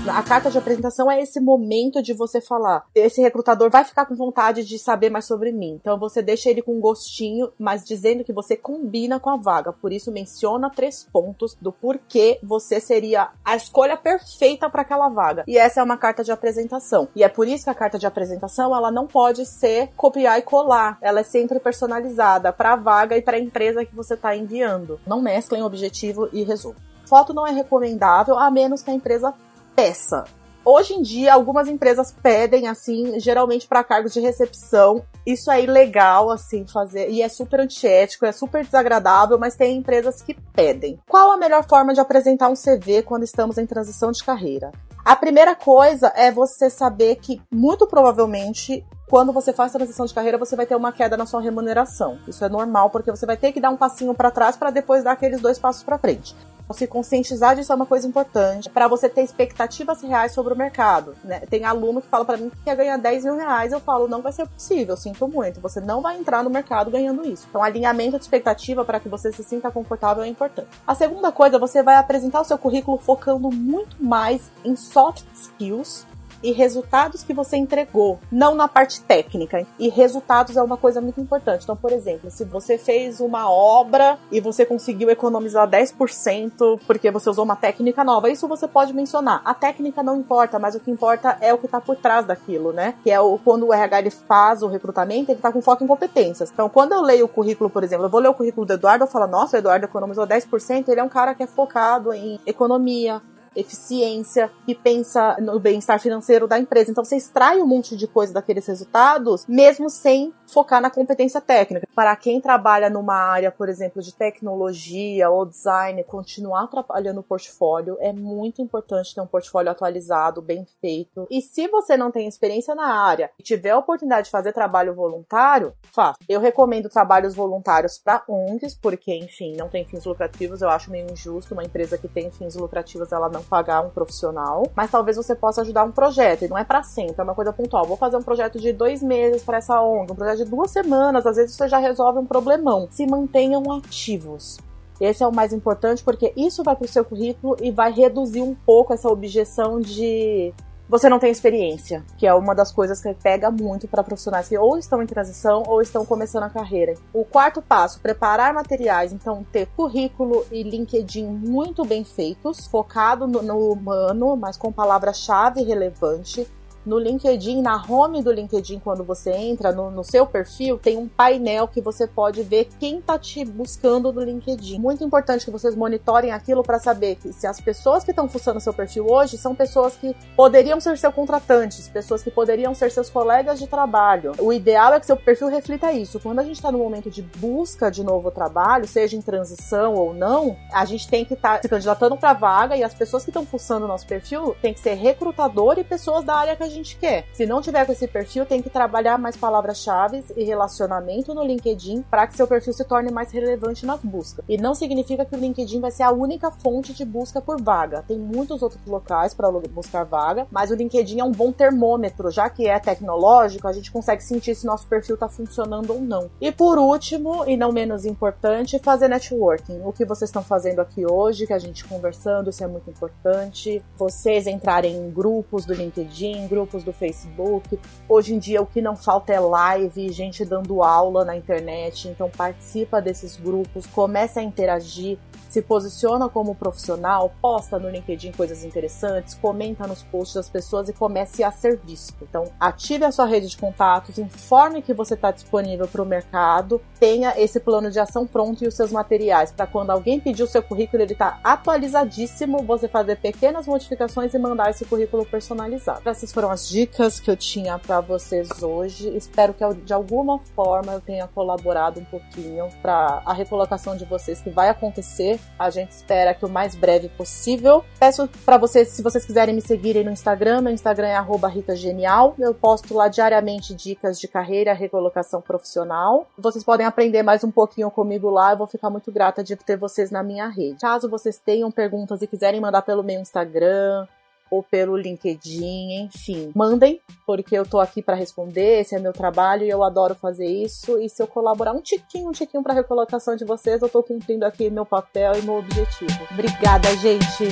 A 0.08 0.22
carta 0.22 0.50
de 0.50 0.56
apresentação 0.56 1.10
é 1.10 1.20
esse 1.20 1.40
momento 1.40 2.00
de 2.00 2.12
você 2.12 2.40
falar. 2.40 2.84
Esse 2.94 3.20
recrutador 3.20 3.70
vai 3.70 3.84
ficar 3.84 4.06
com 4.06 4.14
vontade 4.14 4.64
de 4.64 4.78
saber 4.78 5.10
mais 5.10 5.24
sobre 5.24 5.50
mim. 5.50 5.78
Então 5.80 5.98
você 5.98 6.22
deixa 6.22 6.48
ele 6.48 6.62
com 6.62 6.76
um 6.76 6.80
gostinho, 6.80 7.52
mas 7.58 7.84
dizendo 7.84 8.22
que 8.22 8.32
você 8.32 8.56
combina 8.56 9.18
com 9.18 9.30
a 9.30 9.36
vaga. 9.36 9.72
Por 9.72 9.92
isso 9.92 10.12
menciona 10.12 10.70
três 10.70 11.04
pontos 11.04 11.56
do 11.60 11.72
porquê 11.72 12.38
você 12.42 12.80
seria 12.80 13.30
a 13.44 13.56
escolha 13.56 13.96
perfeita 13.96 14.70
para 14.70 14.82
aquela 14.82 15.08
vaga. 15.08 15.44
E 15.46 15.58
essa 15.58 15.80
é 15.80 15.82
uma 15.82 15.96
carta 15.96 16.22
de 16.22 16.30
apresentação. 16.30 17.08
E 17.14 17.24
é 17.24 17.28
por 17.28 17.48
isso 17.48 17.64
que 17.64 17.70
a 17.70 17.74
carta 17.74 17.98
de 17.98 18.06
apresentação 18.06 18.74
ela 18.74 18.92
não 18.92 19.08
pode 19.08 19.44
ser 19.44 19.90
copiar 19.96 20.38
e 20.38 20.42
colar. 20.42 20.98
Ela 21.02 21.20
é 21.20 21.24
sempre 21.24 21.58
personalizada 21.58 22.52
para 22.52 22.74
a 22.74 22.76
vaga 22.76 23.16
e 23.16 23.22
para 23.22 23.36
a 23.36 23.40
empresa 23.40 23.84
que 23.84 23.94
você 23.94 24.14
está 24.14 24.36
enviando. 24.36 25.00
Não 25.04 25.20
mesclem 25.20 25.64
objetivo 25.64 26.28
e 26.32 26.44
resumo. 26.44 26.76
Foto 27.06 27.32
não 27.32 27.46
é 27.46 27.52
recomendável 27.52 28.36
a 28.36 28.50
menos 28.50 28.82
que 28.82 28.90
a 28.90 28.94
empresa 28.94 29.32
peça. 29.76 30.24
Hoje 30.64 30.94
em 30.94 31.02
dia, 31.02 31.32
algumas 31.32 31.68
empresas 31.68 32.10
pedem, 32.10 32.66
assim, 32.66 33.20
geralmente 33.20 33.68
para 33.68 33.84
cargos 33.84 34.12
de 34.12 34.18
recepção. 34.18 35.04
Isso 35.24 35.48
é 35.48 35.62
ilegal, 35.62 36.28
assim, 36.28 36.66
fazer. 36.66 37.08
E 37.08 37.22
é 37.22 37.28
super 37.28 37.60
antiético, 37.60 38.26
é 38.26 38.32
super 38.32 38.64
desagradável, 38.64 39.38
mas 39.38 39.54
tem 39.54 39.76
empresas 39.76 40.20
que 40.20 40.34
pedem. 40.34 40.98
Qual 41.08 41.30
a 41.30 41.36
melhor 41.36 41.64
forma 41.68 41.94
de 41.94 42.00
apresentar 42.00 42.48
um 42.48 42.54
CV 42.54 43.02
quando 43.02 43.22
estamos 43.22 43.58
em 43.58 43.66
transição 43.66 44.10
de 44.10 44.24
carreira? 44.24 44.72
A 45.04 45.14
primeira 45.14 45.54
coisa 45.54 46.12
é 46.16 46.32
você 46.32 46.68
saber 46.68 47.14
que, 47.16 47.40
muito 47.48 47.86
provavelmente, 47.86 48.84
quando 49.08 49.32
você 49.32 49.52
faz 49.52 49.70
transição 49.70 50.04
de 50.04 50.12
carreira, 50.12 50.36
você 50.36 50.56
vai 50.56 50.66
ter 50.66 50.74
uma 50.74 50.92
queda 50.92 51.16
na 51.16 51.26
sua 51.26 51.40
remuneração. 51.40 52.18
Isso 52.26 52.44
é 52.44 52.48
normal, 52.48 52.90
porque 52.90 53.10
você 53.10 53.24
vai 53.24 53.36
ter 53.36 53.52
que 53.52 53.60
dar 53.60 53.70
um 53.70 53.76
passinho 53.76 54.12
para 54.14 54.32
trás 54.32 54.56
para 54.56 54.70
depois 54.70 55.04
dar 55.04 55.12
aqueles 55.12 55.40
dois 55.40 55.58
passos 55.58 55.84
para 55.84 55.96
frente. 55.96 56.34
Se 56.72 56.84
conscientizar 56.88 57.54
disso 57.54 57.72
é 57.72 57.76
uma 57.76 57.86
coisa 57.86 58.08
importante 58.08 58.68
para 58.68 58.88
você 58.88 59.08
ter 59.08 59.22
expectativas 59.22 60.02
reais 60.02 60.32
sobre 60.32 60.52
o 60.52 60.56
mercado. 60.56 61.14
Né? 61.22 61.38
Tem 61.48 61.64
aluno 61.64 62.02
que 62.02 62.08
fala 62.08 62.24
para 62.24 62.36
mim 62.36 62.50
que 62.50 62.56
quer 62.64 62.74
ganhar 62.74 62.96
10 62.96 63.24
mil 63.24 63.36
reais, 63.36 63.70
eu 63.70 63.78
falo, 63.78 64.08
não 64.08 64.20
vai 64.20 64.32
ser 64.32 64.48
possível, 64.48 64.96
sinto 64.96 65.28
muito. 65.28 65.60
Você 65.60 65.80
não 65.80 66.02
vai 66.02 66.18
entrar 66.18 66.42
no 66.42 66.50
mercado 66.50 66.90
ganhando 66.90 67.24
isso. 67.24 67.46
Então, 67.48 67.62
alinhamento 67.62 68.18
de 68.18 68.24
expectativa 68.24 68.84
para 68.84 68.98
que 68.98 69.08
você 69.08 69.30
se 69.30 69.44
sinta 69.44 69.70
confortável 69.70 70.24
é 70.24 70.26
importante. 70.26 70.68
A 70.84 70.96
segunda 70.96 71.30
coisa, 71.30 71.56
você 71.56 71.84
vai 71.84 71.94
apresentar 71.94 72.40
o 72.40 72.44
seu 72.44 72.58
currículo 72.58 72.98
focando 72.98 73.48
muito 73.52 74.02
mais 74.02 74.50
em 74.64 74.74
soft 74.74 75.22
skills 75.32 76.04
e 76.42 76.52
resultados 76.52 77.22
que 77.22 77.32
você 77.32 77.56
entregou, 77.56 78.18
não 78.30 78.54
na 78.54 78.68
parte 78.68 79.00
técnica. 79.00 79.66
E 79.78 79.88
resultados 79.88 80.56
é 80.56 80.62
uma 80.62 80.76
coisa 80.76 81.00
muito 81.00 81.20
importante. 81.20 81.64
Então, 81.64 81.76
por 81.76 81.92
exemplo, 81.92 82.30
se 82.30 82.44
você 82.44 82.78
fez 82.78 83.20
uma 83.20 83.50
obra 83.50 84.18
e 84.30 84.40
você 84.40 84.64
conseguiu 84.64 85.10
economizar 85.10 85.68
10% 85.68 86.80
porque 86.86 87.10
você 87.10 87.30
usou 87.30 87.44
uma 87.44 87.56
técnica 87.56 88.04
nova, 88.04 88.30
isso 88.30 88.48
você 88.48 88.68
pode 88.68 88.92
mencionar. 88.92 89.40
A 89.44 89.54
técnica 89.54 90.02
não 90.02 90.16
importa, 90.16 90.58
mas 90.58 90.74
o 90.74 90.80
que 90.80 90.90
importa 90.90 91.36
é 91.40 91.52
o 91.52 91.58
que 91.58 91.66
está 91.66 91.80
por 91.80 91.96
trás 91.96 92.26
daquilo, 92.26 92.72
né? 92.72 92.94
Que 93.02 93.10
é 93.10 93.20
o, 93.20 93.38
quando 93.38 93.66
o 93.66 93.72
RH 93.72 94.10
faz 94.26 94.62
o 94.62 94.68
recrutamento, 94.68 95.30
ele 95.30 95.38
está 95.38 95.50
com 95.52 95.60
foco 95.60 95.84
em 95.84 95.86
competências. 95.86 96.50
Então, 96.52 96.68
quando 96.68 96.92
eu 96.92 97.00
leio 97.00 97.26
o 97.26 97.28
currículo, 97.28 97.70
por 97.70 97.82
exemplo, 97.82 98.06
eu 98.06 98.10
vou 98.10 98.20
ler 98.20 98.28
o 98.28 98.34
currículo 98.34 98.66
do 98.66 98.72
Eduardo, 98.72 99.04
eu 99.04 99.08
falo, 99.08 99.26
nossa, 99.26 99.56
o 99.56 99.58
Eduardo 99.58 99.86
economizou 99.86 100.26
10%, 100.26 100.88
ele 100.88 101.00
é 101.00 101.04
um 101.04 101.08
cara 101.08 101.34
que 101.34 101.42
é 101.42 101.46
focado 101.46 102.12
em 102.12 102.38
economia, 102.46 103.20
eficiência, 103.56 104.50
que 104.64 104.74
pensa 104.74 105.36
no 105.40 105.58
bem-estar 105.58 105.98
financeiro 105.98 106.46
da 106.46 106.58
empresa. 106.58 106.90
Então 106.90 107.04
você 107.04 107.16
extrai 107.16 107.60
um 107.60 107.66
monte 107.66 107.96
de 107.96 108.06
coisa 108.06 108.32
daqueles 108.32 108.66
resultados, 108.66 109.46
mesmo 109.48 109.88
sem 109.88 110.32
focar 110.46 110.80
na 110.80 110.90
competência 110.90 111.40
técnica. 111.40 111.88
Para 111.94 112.14
quem 112.14 112.40
trabalha 112.40 112.90
numa 112.90 113.14
área, 113.14 113.50
por 113.50 113.68
exemplo, 113.68 114.02
de 114.02 114.14
tecnologia 114.14 115.30
ou 115.30 115.46
design, 115.46 116.04
continuar 116.04 116.66
trabalhando 116.68 117.18
o 117.18 117.22
portfólio 117.22 117.96
é 118.00 118.12
muito 118.12 118.60
importante 118.60 119.14
ter 119.14 119.20
um 119.20 119.26
portfólio 119.26 119.70
atualizado, 119.70 120.42
bem 120.42 120.66
feito. 120.80 121.26
E 121.30 121.40
se 121.40 121.66
você 121.68 121.96
não 121.96 122.10
tem 122.10 122.28
experiência 122.28 122.74
na 122.74 122.86
área 122.86 123.30
e 123.38 123.42
tiver 123.42 123.70
a 123.70 123.78
oportunidade 123.78 124.26
de 124.26 124.30
fazer 124.30 124.52
trabalho 124.52 124.94
voluntário, 124.94 125.72
faça. 125.92 126.18
Eu 126.28 126.40
recomendo 126.40 126.88
trabalhos 126.88 127.34
voluntários 127.34 127.98
para 127.98 128.22
ONGs, 128.28 128.74
porque, 128.74 129.14
enfim, 129.14 129.56
não 129.56 129.68
tem 129.68 129.84
fins 129.84 130.04
lucrativos, 130.04 130.60
eu 130.60 130.68
acho 130.68 130.90
meio 130.90 131.10
injusto 131.10 131.54
uma 131.54 131.64
empresa 131.64 131.98
que 131.98 132.08
tem 132.08 132.30
fins 132.30 132.54
lucrativos 132.54 133.12
ela 133.12 133.28
não 133.28 133.42
pagar 133.46 133.80
um 133.82 133.90
profissional, 133.90 134.64
mas 134.74 134.90
talvez 134.90 135.16
você 135.16 135.34
possa 135.34 135.62
ajudar 135.62 135.84
um 135.84 135.92
projeto, 135.92 136.44
e 136.44 136.48
não 136.48 136.58
é 136.58 136.64
para 136.64 136.82
sempre, 136.82 137.14
é 137.18 137.22
uma 137.22 137.34
coisa 137.34 137.52
pontual. 137.52 137.86
Vou 137.86 137.96
fazer 137.96 138.16
um 138.16 138.22
projeto 138.22 138.58
de 138.58 138.72
dois 138.72 139.02
meses 139.02 139.42
para 139.42 139.58
essa 139.58 139.80
ONG, 139.80 140.12
um 140.12 140.16
projeto 140.16 140.38
de 140.38 140.50
duas 140.50 140.70
semanas, 140.70 141.26
às 141.26 141.36
vezes 141.36 141.54
você 141.54 141.68
já 141.68 141.78
resolve 141.78 142.18
um 142.18 142.26
problemão. 142.26 142.88
Se 142.90 143.06
mantenham 143.06 143.62
ativos. 143.72 144.58
Esse 145.00 145.22
é 145.22 145.26
o 145.26 145.32
mais 145.32 145.52
importante 145.52 146.02
porque 146.02 146.32
isso 146.36 146.62
vai 146.62 146.74
para 146.74 146.86
o 146.86 146.88
seu 146.88 147.04
currículo 147.04 147.56
e 147.60 147.70
vai 147.70 147.92
reduzir 147.92 148.40
um 148.40 148.54
pouco 148.54 148.94
essa 148.94 149.08
objeção 149.08 149.78
de 149.78 150.54
você 150.88 151.08
não 151.08 151.18
tem 151.18 151.30
experiência, 151.30 152.04
que 152.16 152.26
é 152.26 152.34
uma 152.34 152.54
das 152.54 152.70
coisas 152.70 153.00
que 153.00 153.12
pega 153.14 153.50
muito 153.50 153.88
para 153.88 154.04
profissionais 154.04 154.48
que 154.48 154.56
ou 154.56 154.78
estão 154.78 155.02
em 155.02 155.06
transição 155.06 155.62
ou 155.66 155.82
estão 155.82 156.04
começando 156.04 156.44
a 156.44 156.50
carreira. 156.50 156.94
O 157.12 157.24
quarto 157.24 157.60
passo, 157.60 158.00
preparar 158.00 158.54
materiais, 158.54 159.12
então 159.12 159.44
ter 159.50 159.66
currículo 159.76 160.46
e 160.50 160.62
LinkedIn 160.62 161.26
muito 161.26 161.84
bem 161.84 162.04
feitos, 162.04 162.66
focado 162.66 163.26
no, 163.26 163.42
no 163.42 163.72
humano, 163.72 164.36
mas 164.36 164.56
com 164.56 164.72
palavra-chave 164.72 165.62
relevante 165.62 166.46
no 166.86 166.98
LinkedIn, 166.98 167.60
na 167.60 167.84
home 167.86 168.22
do 168.22 168.30
LinkedIn, 168.30 168.78
quando 168.78 169.02
você 169.02 169.32
entra 169.32 169.72
no, 169.72 169.90
no, 169.90 170.04
seu 170.04 170.24
perfil, 170.24 170.78
tem 170.78 170.96
um 170.96 171.08
painel 171.08 171.66
que 171.66 171.80
você 171.80 172.06
pode 172.06 172.42
ver 172.44 172.68
quem 172.78 173.00
tá 173.00 173.18
te 173.18 173.44
buscando 173.44 174.12
no 174.12 174.22
LinkedIn. 174.22 174.78
Muito 174.78 175.02
importante 175.02 175.44
que 175.44 175.50
vocês 175.50 175.74
monitorem 175.74 176.30
aquilo 176.30 176.62
para 176.62 176.78
saber 176.78 177.16
que 177.16 177.32
se 177.32 177.46
as 177.46 177.60
pessoas 177.60 178.04
que 178.04 178.12
estão 178.12 178.28
fuçando 178.28 178.60
seu 178.60 178.72
perfil 178.72 179.06
hoje 179.10 179.36
são 179.36 179.54
pessoas 179.54 179.96
que 179.96 180.14
poderiam 180.36 180.80
ser 180.80 180.96
seu 180.96 181.10
contratantes, 181.10 181.88
pessoas 181.88 182.22
que 182.22 182.30
poderiam 182.30 182.72
ser 182.72 182.92
seus 182.92 183.10
colegas 183.10 183.58
de 183.58 183.66
trabalho. 183.66 184.32
O 184.38 184.52
ideal 184.52 184.94
é 184.94 185.00
que 185.00 185.06
seu 185.06 185.16
perfil 185.16 185.48
reflita 185.48 185.92
isso. 185.92 186.20
Quando 186.20 186.38
a 186.38 186.44
gente 186.44 186.56
está 186.56 186.70
no 186.70 186.78
momento 186.78 187.10
de 187.10 187.22
busca 187.22 187.90
de 187.90 188.04
novo 188.04 188.30
trabalho, 188.30 188.86
seja 188.86 189.16
em 189.16 189.22
transição 189.22 189.94
ou 189.94 190.14
não, 190.14 190.56
a 190.72 190.84
gente 190.84 191.08
tem 191.08 191.24
que 191.24 191.34
estar 191.34 191.56
tá 191.56 191.62
se 191.62 191.68
candidatando 191.68 192.16
para 192.16 192.32
vaga 192.32 192.76
e 192.76 192.84
as 192.84 192.94
pessoas 192.94 193.24
que 193.24 193.30
estão 193.30 193.44
fuçando 193.44 193.88
nosso 193.88 194.06
perfil 194.06 194.54
tem 194.62 194.72
que 194.72 194.80
ser 194.80 194.94
recrutador 194.94 195.78
e 195.78 195.84
pessoas 195.84 196.24
da 196.24 196.34
área 196.34 196.54
que 196.54 196.62
a 196.62 196.68
gente 196.68 196.75
gente 196.76 196.96
quer. 196.96 197.26
Se 197.32 197.46
não 197.46 197.60
tiver 197.60 197.84
com 197.84 197.92
esse 197.92 198.06
perfil, 198.06 198.46
tem 198.46 198.62
que 198.62 198.70
trabalhar 198.70 199.18
mais 199.18 199.36
palavras-chave 199.36 200.24
e 200.36 200.44
relacionamento 200.44 201.34
no 201.34 201.44
LinkedIn 201.44 202.02
para 202.02 202.26
que 202.26 202.36
seu 202.36 202.46
perfil 202.46 202.72
se 202.72 202.84
torne 202.84 203.10
mais 203.10 203.32
relevante 203.32 203.84
nas 203.84 204.00
buscas. 204.00 204.44
E 204.48 204.56
não 204.56 204.74
significa 204.74 205.24
que 205.24 205.34
o 205.34 205.38
LinkedIn 205.38 205.80
vai 205.80 205.90
ser 205.90 206.04
a 206.04 206.12
única 206.12 206.50
fonte 206.50 206.92
de 206.92 207.04
busca 207.04 207.40
por 207.40 207.60
vaga. 207.60 208.04
Tem 208.06 208.18
muitos 208.18 208.62
outros 208.62 208.84
locais 208.86 209.34
para 209.34 209.50
buscar 209.50 210.04
vaga, 210.04 210.46
mas 210.50 210.70
o 210.70 210.74
LinkedIn 210.74 211.20
é 211.20 211.24
um 211.24 211.32
bom 211.32 211.50
termômetro, 211.50 212.30
já 212.30 212.48
que 212.50 212.66
é 212.66 212.78
tecnológico, 212.78 213.66
a 213.66 213.72
gente 213.72 213.90
consegue 213.90 214.22
sentir 214.22 214.54
se 214.54 214.66
nosso 214.66 214.86
perfil 214.86 215.14
está 215.14 215.28
funcionando 215.28 215.92
ou 215.92 216.00
não. 216.00 216.30
E 216.40 216.52
por 216.52 216.78
último, 216.78 217.44
e 217.46 217.56
não 217.56 217.72
menos 217.72 218.04
importante, 218.04 218.78
fazer 218.78 219.08
networking. 219.08 219.80
O 219.84 219.92
que 219.92 220.04
vocês 220.04 220.28
estão 220.28 220.42
fazendo 220.42 220.80
aqui 220.80 221.04
hoje, 221.10 221.46
que 221.46 221.52
a 221.52 221.58
gente 221.58 221.84
conversando, 221.84 222.50
isso 222.50 222.62
é 222.62 222.66
muito 222.66 222.90
importante. 222.90 223.82
Vocês 223.96 224.46
entrarem 224.46 224.96
em 224.96 225.10
grupos 225.10 225.64
do 225.64 225.72
LinkedIn, 225.72 226.46
grupos 226.48 226.65
grupos 226.66 226.82
do 226.82 226.92
Facebook. 226.92 227.78
Hoje 228.08 228.34
em 228.34 228.38
dia 228.38 228.60
o 228.60 228.66
que 228.66 228.82
não 228.82 228.96
falta 228.96 229.32
é 229.32 229.38
live, 229.38 230.12
gente 230.12 230.44
dando 230.44 230.82
aula 230.82 231.24
na 231.24 231.36
internet, 231.36 232.08
então 232.08 232.28
participa 232.28 233.00
desses 233.00 233.36
grupos, 233.36 233.86
comece 233.86 234.40
a 234.40 234.42
interagir, 234.42 235.16
se 235.48 235.62
posiciona 235.62 236.28
como 236.28 236.54
profissional, 236.54 237.32
posta 237.40 237.78
no 237.78 237.88
LinkedIn 237.88 238.32
coisas 238.32 238.64
interessantes, 238.64 239.34
comenta 239.34 239.86
nos 239.86 240.02
posts 240.02 240.34
das 240.34 240.50
pessoas 240.50 240.88
e 240.88 240.92
comece 240.92 241.44
a 241.44 241.52
ser 241.52 241.78
visto. 241.78 242.16
Então, 242.22 242.44
ative 242.58 243.04
a 243.04 243.12
sua 243.12 243.26
rede 243.26 243.48
de 243.48 243.56
contatos, 243.56 244.18
informe 244.18 244.82
que 244.82 244.92
você 244.92 245.14
está 245.14 245.30
disponível 245.30 245.86
para 245.86 246.02
o 246.02 246.06
mercado, 246.06 246.80
tenha 246.98 247.40
esse 247.40 247.60
plano 247.60 247.90
de 247.90 247.98
ação 247.98 248.26
pronto 248.26 248.64
e 248.64 248.66
os 248.66 248.74
seus 248.74 248.90
materiais 248.90 249.52
para 249.52 249.66
quando 249.66 249.90
alguém 249.90 250.18
pedir 250.18 250.42
o 250.42 250.46
seu 250.46 250.62
currículo, 250.62 251.02
ele 251.02 251.12
está 251.12 251.38
atualizadíssimo, 251.44 252.62
você 252.64 252.88
fazer 252.88 253.16
pequenas 253.16 253.66
modificações 253.66 254.34
e 254.34 254.38
mandar 254.38 254.70
esse 254.70 254.84
currículo 254.84 255.24
personalizado. 255.24 256.08
Essas 256.08 256.32
foram 256.32 256.45
as 256.50 256.68
dicas 256.68 257.20
que 257.20 257.30
eu 257.30 257.36
tinha 257.36 257.78
para 257.78 258.00
vocês 258.00 258.62
hoje. 258.62 259.14
Espero 259.16 259.54
que 259.54 259.64
de 259.84 259.92
alguma 259.92 260.38
forma 260.38 260.92
eu 260.92 261.00
tenha 261.00 261.26
colaborado 261.28 262.00
um 262.00 262.04
pouquinho 262.04 262.68
para 262.82 263.22
a 263.24 263.32
recolocação 263.32 263.96
de 263.96 264.04
vocês 264.04 264.40
que 264.40 264.50
vai 264.50 264.68
acontecer 264.68 265.38
a 265.58 265.70
gente 265.70 265.90
espera 265.90 266.34
que 266.34 266.44
o 266.44 266.48
mais 266.48 266.74
breve 266.74 267.08
possível. 267.08 267.84
Peço 267.98 268.28
para 268.44 268.58
vocês, 268.58 268.88
se 268.88 269.02
vocês 269.02 269.24
quiserem 269.24 269.54
me 269.54 269.60
seguirem 269.60 270.04
no 270.04 270.10
Instagram, 270.10 270.60
meu 270.62 270.72
Instagram 270.72 271.08
é 271.08 271.18
@ritagenial. 271.48 272.34
Eu 272.38 272.54
posto 272.54 272.94
lá 272.94 273.08
diariamente 273.08 273.74
dicas 273.74 274.20
de 274.20 274.28
carreira, 274.28 274.72
recolocação 274.72 275.40
profissional. 275.40 276.26
Vocês 276.36 276.64
podem 276.64 276.86
aprender 276.86 277.22
mais 277.22 277.42
um 277.42 277.50
pouquinho 277.50 277.90
comigo 277.90 278.28
lá. 278.30 278.52
Eu 278.52 278.58
vou 278.58 278.66
ficar 278.66 278.90
muito 278.90 279.10
grata 279.10 279.42
de 279.42 279.56
ter 279.56 279.76
vocês 279.76 280.10
na 280.10 280.22
minha 280.22 280.48
rede. 280.48 280.80
Caso 280.80 281.08
vocês 281.08 281.38
tenham 281.38 281.70
perguntas 281.70 282.22
e 282.22 282.26
quiserem 282.26 282.60
mandar 282.60 282.82
pelo 282.82 283.02
meu 283.02 283.20
Instagram, 283.20 284.06
ou 284.50 284.62
pelo 284.62 284.96
LinkedIn, 284.96 286.04
enfim. 286.04 286.52
Mandem, 286.54 287.00
porque 287.26 287.56
eu 287.56 287.66
tô 287.66 287.80
aqui 287.80 288.02
para 288.02 288.14
responder, 288.14 288.80
esse 288.80 288.94
é 288.94 288.98
meu 288.98 289.12
trabalho 289.12 289.64
e 289.64 289.70
eu 289.70 289.82
adoro 289.82 290.14
fazer 290.14 290.46
isso. 290.46 290.98
E 290.98 291.08
se 291.08 291.22
eu 291.22 291.26
colaborar 291.26 291.72
um 291.72 291.80
tiquinho, 291.80 292.28
um 292.28 292.32
tiquinho 292.32 292.62
para 292.62 292.74
recolocação 292.74 293.36
de 293.36 293.44
vocês, 293.44 293.82
eu 293.82 293.88
tô 293.88 294.02
cumprindo 294.02 294.44
aqui 294.44 294.70
meu 294.70 294.86
papel 294.86 295.32
e 295.38 295.42
meu 295.42 295.56
objetivo. 295.56 296.26
Obrigada, 296.30 296.94
gente. 296.96 297.44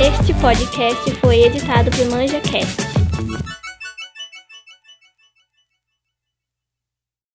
Este 0.00 0.32
podcast 0.40 1.10
foi 1.20 1.42
editado 1.42 1.90
por 1.90 2.06
ManjaCast. 2.06 3.59